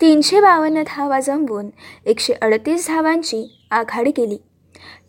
तीनशे 0.01 0.39
बावन्न 0.41 0.83
धावा 0.87 1.19
जमवून 1.19 1.69
एकशे 2.05 2.33
अडतीस 2.33 2.87
धावांची 2.87 3.67
आघाडी 3.71 4.11
केली. 4.11 4.37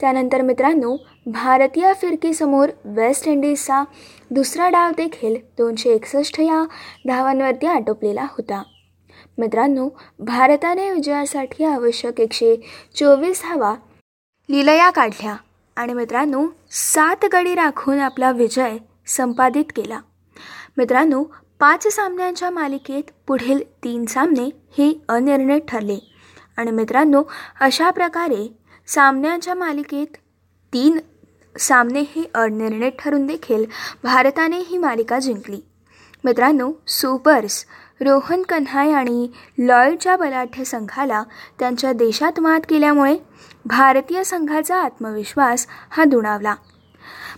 त्यानंतर 0.01 0.43
मित्रांनो 0.43 0.97
भारतीय 1.27 1.93
फिरकीसमोर 2.01 2.69
वेस्ट 2.85 3.29
इंडिजचा 3.29 3.85
दुसरा 4.31 4.69
डाव 4.69 4.91
देखील 4.91 5.37
दोनशे 5.59 5.91
एकसष्ट 5.91 6.41
या 6.41 6.65
धावांवरती 7.07 7.67
आटोपलेला 7.67 8.23
होता. 8.23 8.63
मित्रांनो 9.39 9.89
भारताने 10.19 10.91
विजयासाठी 10.91 11.65
आवश्यक 11.65 12.21
एकशे 12.21 12.57
चोवीस 12.95 13.43
धावा 13.43 13.75
लिलया 14.51 14.91
काढल्या. 14.91 15.37
आणि 15.77 15.93
मित्रांनो 15.93 16.47
सात 16.71 17.25
गडी 17.33 17.55
राखून 17.55 17.99
आपला 17.99 18.31
विजय 18.31 18.77
संपादित 19.13 19.65
केला. 19.77 20.01
मित्रांनो 20.77 21.25
पाच 21.61 21.89
सामन्यांच्या 21.89 22.51
मालिकेत 22.51 23.03
पुढील 23.27 23.61
तीन 23.85 24.05
सामने 24.07 24.45
हे 24.47 25.05
अनिर्णित 25.09 25.61
ठरले. 25.69 25.99
आणि 26.57 26.71
मित्रांनो 26.71 27.23
अशा 27.61 27.91
प्रकारे 27.91 28.59
सामन्यांच्या 28.87 29.55
मालिकेत 29.55 30.17
तीन 30.73 30.99
सामने 31.59 32.01
हे 32.01 32.31
अनिर्णित 32.35 32.93
ठरून 32.99 33.27
देखील 33.27 33.65
भारताने 34.05 34.59
ही 34.59 34.79
मालिका 34.79 35.19
जिंकली. 35.19 35.61
मित्रांनो 36.25 36.73
सुपर्स 36.89 37.65
रोहन 38.01 38.43
कन्हाय 38.43 38.93
आणि 38.93 39.29
लॉयडच्या 39.59 40.17
बलाढ्य 40.17 40.65
संघाला 40.65 41.23
त्यांच्या 41.59 41.93
देशात 41.93 42.41
मात 42.41 42.61
केल्यामुळे 42.69 43.17
भारतीय 43.65 44.25
संघाचा 44.25 44.83
आत्मविश्वास 44.83 45.67
हा 45.91 46.05
दुणावला. 46.05 46.55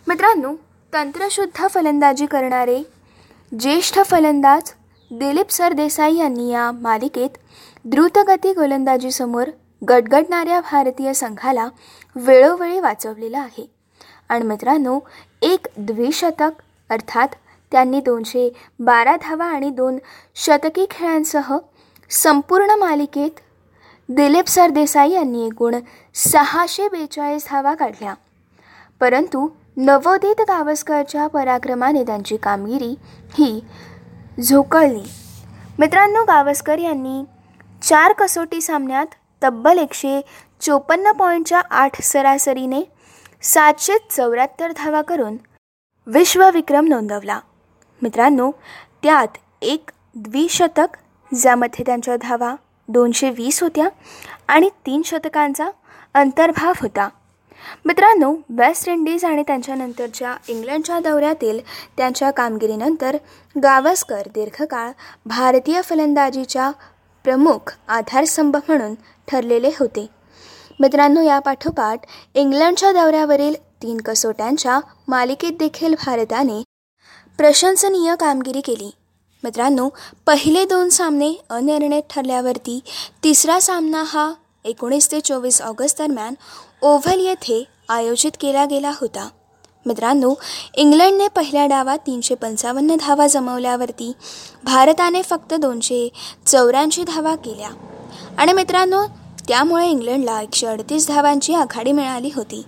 मित्रांनो 0.08 0.54
तंत्रशुद्ध 0.94 1.66
फलंदाजी 1.68 2.26
करणारे 2.26 2.82
ज्येष्ठ 3.58 3.98
फलंदाज 4.04 4.70
दिलीप 5.10 5.50
सरदेसाई 5.50 6.16
यांनी 6.16 6.50
या 6.50 6.70
मालिकेत 6.72 7.30
द्रुतगती 7.84 8.52
गोलंदाजीसमोर 8.52 9.48
गडगडणाऱ्या 9.88 10.60
भारतीय 10.60 11.12
संघाला 11.12 11.68
वेळोवेळी 12.16 12.80
वाचवलेलं 12.80 13.38
आहे. 13.38 13.70
आणि 14.28 14.44
मित्रांनो 14.44 14.98
एक 15.42 15.66
द्विशतक 15.76 16.62
अर्थात 16.90 17.28
त्यांनी 17.72 18.00
दोनशे 18.00 18.48
बारा 18.78 19.16
धावा 19.16 19.46
आणि 19.46 19.70
दोन 19.70 19.98
शतकी 20.34 20.86
खेळांसह 20.90 21.56
संपूर्ण 22.10 22.70
मालिकेत 22.70 23.40
दिलीप 24.08 24.48
सरदेसाई 24.48 25.10
यांनी 25.10 25.46
एकूण 25.46 25.74
सहाशे 26.14 26.88
बेचाळीस 26.88 27.46
धावा 27.50 27.74
काढल्या. 27.74 28.14
परंतु 29.00 29.48
नवोदित 29.76 30.40
गावस्करच्या 30.40 31.26
पराक्रमाने 31.26 32.02
त्यांची 32.02 32.36
कामगिरी 32.36 32.94
ही 33.34 33.60
झोकळली. 34.42 35.02
मित्रांनो 35.78 36.22
गावस्कर 36.24 36.78
यांनी 36.78 37.22
चार 37.82 38.12
कसोटी 38.12 38.60
सामन्यात 38.60 39.06
तब्बल 39.42 39.78
एकशे 39.78 40.20
चोपन्न 40.60 41.12
पॉईंटच्या 41.12 41.62
आठ 41.70 42.00
सरासरीने 42.02 42.82
सातशे 43.42 43.92
चौऱ्याहत्तर 44.10 44.72
धावा 44.76 45.02
करून 45.02 45.36
विश्वविक्रम 46.06 46.88
नोंदवला. 46.88 47.40
मित्रांनो 48.02 48.50
त्यात 49.02 49.38
एक 49.62 49.90
द्विशतक 50.14 50.96
ज्यामध्ये 51.32 51.82
त्यांच्या 51.86 52.16
धावा 52.16 52.54
दोनशे 52.88 53.30
वीस 53.30 53.62
होत्या 53.62 53.88
आणि 54.48 54.68
तीन 54.86 55.02
शतकांचा 55.04 55.68
अंतर्भाव 56.14 56.72
होता. 56.80 57.08
मित्रांनो 57.84 58.34
वेस्ट 58.48 58.88
इंडिज 58.88 59.24
आणि 59.24 59.42
त्यांच्यानंतरच्या 59.42 60.36
इंग्लंडच्या 60.48 60.98
दौऱ्यातील 61.00 61.60
त्यांच्या 61.96 62.30
कामगिरीनंतर 62.30 63.16
गावस्कर 63.56 64.28
दीर्घकाळ 64.34 64.90
भारतीय 65.26 65.80
फलंदाजीच्या 65.82 66.70
प्रमुख 67.24 67.72
आधारस्तंभ 67.88 68.56
म्हणून 68.56 68.94
ठरलेले 69.28 69.70
होते. 69.80 70.06
मित्रांनो 70.80 71.20
या 71.20 71.38
पाठोपाठ 71.38 72.06
इंग्लंडच्या 72.34 72.92
दौऱ्यावरील 72.92 73.54
तीन 73.82 74.00
कसोट्यांच्या 74.00 74.78
मालिकेत 75.08 75.52
देखील 75.58 75.94
भारताने 76.04 76.62
प्रशंसनीय 77.38 78.14
कामगिरी 78.20 78.60
केली. 78.60 78.90
मित्रांनो 79.44 79.88
पहिले 80.26 80.64
दोन 80.64 80.88
सामने 80.88 81.32
अनिर्णित 81.50 82.02
ठरल्यावरती 82.10 82.80
तिसरा 83.24 83.58
सामना 83.60 84.02
हा 84.06 84.32
एकोणीस 84.64 85.10
ते 85.12 85.20
चोवीस 85.20 85.60
ऑगस्ट 85.62 85.98
दरम्यान 85.98 86.34
ओव्हल 86.84 87.20
येथे 87.20 87.64
आयोजित 87.88 88.30
केला 88.40 88.64
गेला 88.64 88.90
होता. 88.90 89.28
मित्रांनो 89.86 90.34
इंग्लंडने 90.74 91.28
पहिल्या 91.28 91.66
डावात 91.66 91.98
तीनशे 91.98 92.34
पंचावन्न 92.34 92.96
धावा 93.00 93.26
जमवल्यावरती 93.26 94.12
भारताने 94.64 95.22
फक्त 95.22 95.54
दोनशे 95.54 96.08
चौऱ्याऐंशी 96.46 97.02
धावा 97.02 97.34
केल्या. 97.34 97.68
आणि 98.38 98.52
मित्रांनो 98.52 99.06
त्यामुळे 99.48 99.88
इंग्लंडला 99.88 100.40
एकशे 100.40 100.66
अडतीस 100.66 101.08
धावांची 101.08 101.54
आघाडी 101.54 101.92
मिळाली 101.92 102.30
होती. 102.34 102.62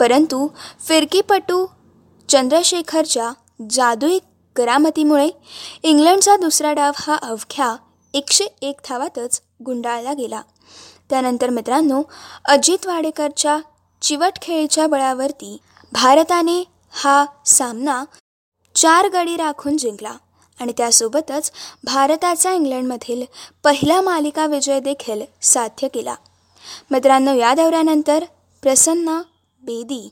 परंतु 0.00 0.48
फिरकीपटू 0.88 1.66
चंद्रशेखरच्या 2.28 3.32
जादुई 3.70 4.18
करामतीमुळे 4.56 5.28
इंग्लंडचा 5.82 6.36
दुसरा 6.36 6.72
डाव 6.72 6.92
हा 6.96 7.16
अवघ्या 7.22 7.76
एकशे 8.14 8.44
एक 8.62 8.80
धावातच 8.88 9.40
गुंडाळला 9.66 10.12
गेला. 10.12 10.40
त्यानंतर 11.12 11.50
मित्रांनो 11.50 12.02
अजित 12.44 12.86
वाडेकरच्या 12.86 13.58
चिवट 14.02 14.38
खेळीच्या 14.42 14.86
बळावरती 14.86 15.56
भारताने 15.92 16.64
हा 16.92 17.24
सामना 17.46 18.04
चार 18.74 19.08
गडी 19.08 19.36
राखून 19.36 19.76
जिंकला. 19.76 20.12
आणि 20.60 20.72
त्यासोबतच 20.76 21.50
भारताचा 21.84 22.52
इंग्लंडमधील 22.52 23.24
पहिला 23.64 24.00
मालिका 24.00 24.46
विजय 24.46 24.80
देखील 24.80 25.22
साध्य 25.42 25.88
केला. 25.88 26.14
मित्रांनो 26.90 27.34
या 27.34 27.54
दौऱ्यानंतर 27.54 28.24
प्रसन्न 28.62 29.20
बेदी 29.64 30.08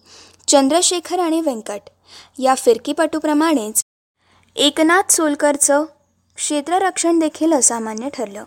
चंद्रशेखर 0.49 1.19
आणि 1.19 1.41
व्यंकट 1.41 1.91
या 2.39 2.55
फिरकीपटूप्रमाणेच 2.55 3.83
एकनाथ 4.57 5.13
सोलकरचं 5.13 5.85
क्षेत्ररक्षण 6.37 7.19
देखील 7.19 7.53
असामान्य 7.53 8.09
ठरलं. 8.09 8.45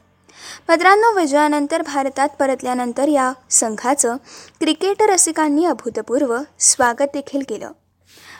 मित्रांनो 0.69 1.19
विजयानंतर 1.19 1.81
भारतात 1.81 2.29
परतल्यानंतर 2.39 3.07
या 3.07 3.33
संघाचं 3.49 4.15
क्रिकेट 4.59 5.01
रसिकांनी 5.01 5.65
अभूतपूर्व 5.65 6.37
स्वागत 6.59 7.09
देखील 7.13 7.41
केलं. 7.49 7.71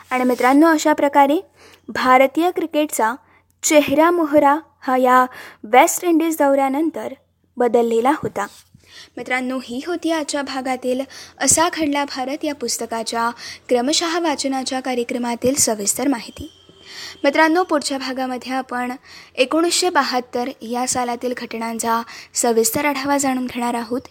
आणि 0.10 0.24
मित्रांनो 0.24 0.68
अशा 0.68 0.94
प्रकारे 0.94 1.42
भारतीय 1.88 2.52
क्रिकेटचा 2.52 3.16
चेहरा 3.64 4.12
मोहरा 4.12 4.58
हा 4.80 4.98
या 4.98 5.26
वेस्ट 5.64 6.04
इंडिज 6.04 6.38
दौऱ्यानंतर 6.38 7.14
बदललेला 7.58 8.12
होता. 8.12 8.48
मित्रांनो 9.18 9.60
ही 9.64 9.82
होती 9.88 10.12
आजच्या 10.12 10.42
भागातील 10.42 11.02
असा 11.38 11.70
घडला 11.74 12.06
भारत 12.06 12.38
या 12.44 12.56
पुस्तकाच्या 12.56 13.30
क्रमशः 13.70 14.20
वाचनाच्या 14.20 14.80
कार्यक्रमातील 14.80 15.56
सविस्तर 15.56 16.08
माहिती. 16.08 16.63
मित्रांनो 17.24 17.64
पुढच्या 17.64 17.98
भागामध्ये 17.98 18.54
आपण 18.54 18.92
एकोणीसशे 19.36 19.90
बहात्तर 19.90 20.50
या 20.62 20.88
सालातील 20.88 21.34
घटनांचा 21.38 22.02
सविस्तर 22.34 22.86
आढावा 22.86 23.18
जाणून 23.18 23.46
घेणार 23.46 23.74
आहोत. 23.74 24.02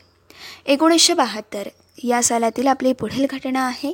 एकोणीसशे 0.66 1.14
बहात्तर 1.14 1.68
या 2.04 2.22
सालातील 2.22 2.66
आपली 2.66 2.92
पुढील 2.92 3.26
घटना 3.30 3.66
आहे. 3.66 3.92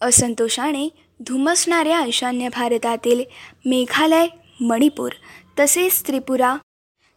असंतोषाने 0.00 0.88
धुमसणाऱ्या 1.20 2.04
ईशान्य 2.06 2.48
भारतातील 2.48 3.24
मेघालय 3.66 4.26
मणिपूर 4.60 5.12
तसेच 5.58 6.06
त्रिपुरा 6.06 6.56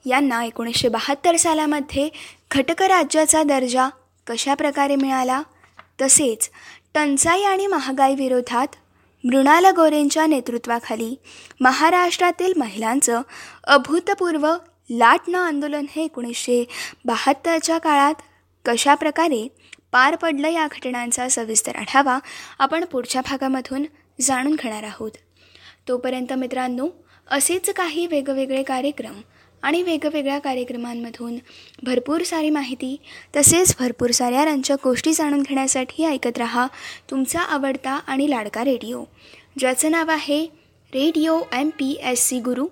यांना 0.06 0.44
एकोणीसशे 0.44 0.88
बहात्तर 0.88 1.36
सालामध्ये 1.36 2.10
घटक 2.52 2.82
राज्याचा 2.82 3.44
दर्जा 3.44 3.90
कशाप्रकारे 4.28 4.96
मिळाला? 4.96 5.42
तसेच 6.02 6.50
टंचाई 6.94 7.44
आणि 7.44 7.68
महागाई 7.68 8.16
विरोधात 8.16 8.68
मृणाल 9.24 9.66
गोरेंच्या 9.66 10.26
नेतृत्वाखाली 10.26 11.16
महाराष्ट्रातील 11.62 12.54
महिलांचं 12.58 13.22
अभूतपूर्व 13.64 14.56
लाटणं 14.90 15.38
आंदोलन 15.38 15.86
हे 15.92 16.04
एकोणीसशे 16.04 16.66
बहात्तरच्या 17.06 17.78
काळात 17.78 18.14
कशाप्रकारे 18.66 19.48
पार 19.92 20.16
पडलं 20.16 20.48
या 20.48 20.68
घटनांचा 20.72 21.30
सविस्तर 21.30 21.76
आढावा 21.76 22.20
आपण 22.60 22.86
पुढच्या 22.86 23.22
भागामधून 23.22 23.86
जाणून 24.22 24.56
घेणार 24.56 24.84
आहोत. 24.84 25.12
तोपर्यंत 25.88 26.34
मित्रांनो 26.34 26.88
असेच 27.28 27.70
काही 27.70 28.08
वेगवेगळे 28.08 28.64
कार्यक्रम 28.64 29.22
आणि 29.64 29.82
वेगवेगळ्या 29.82 30.40
कार्यक्रमांमधून 30.40 31.38
भरपूर 31.84 32.22
सारी 32.22 32.50
माहिती 32.50 32.96
तसेच 33.36 33.76
भरपूर 33.80 34.12
साऱ्या 34.12 34.46
रंजक 34.46 34.78
गोष्टी 34.84 35.14
जाणून 35.14 35.42
घेण्यासाठी 35.42 36.06
ऐकत 36.06 36.38
रहा 36.38 36.68
तुमचा 37.12 37.40
आवडता 37.40 37.92
आणि 37.92 38.30
लाडका 38.30 38.64
रेडिओ. 38.64 39.04
ज्याचं 39.60 39.92
नाव 39.92 40.12
आहे 40.12 40.46
radio 40.94 41.40
M 41.54 41.70
P 41.70 42.00
S 42.04 42.28
C 42.28 42.40
Guru. 42.40 42.68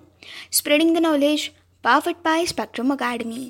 Spreading 0.52 0.94
the 0.94 0.98
knowledge 0.98 1.48
powered 1.82 2.14
by 2.24 2.44
Spectrum 2.44 2.92
Academy. 2.92 3.48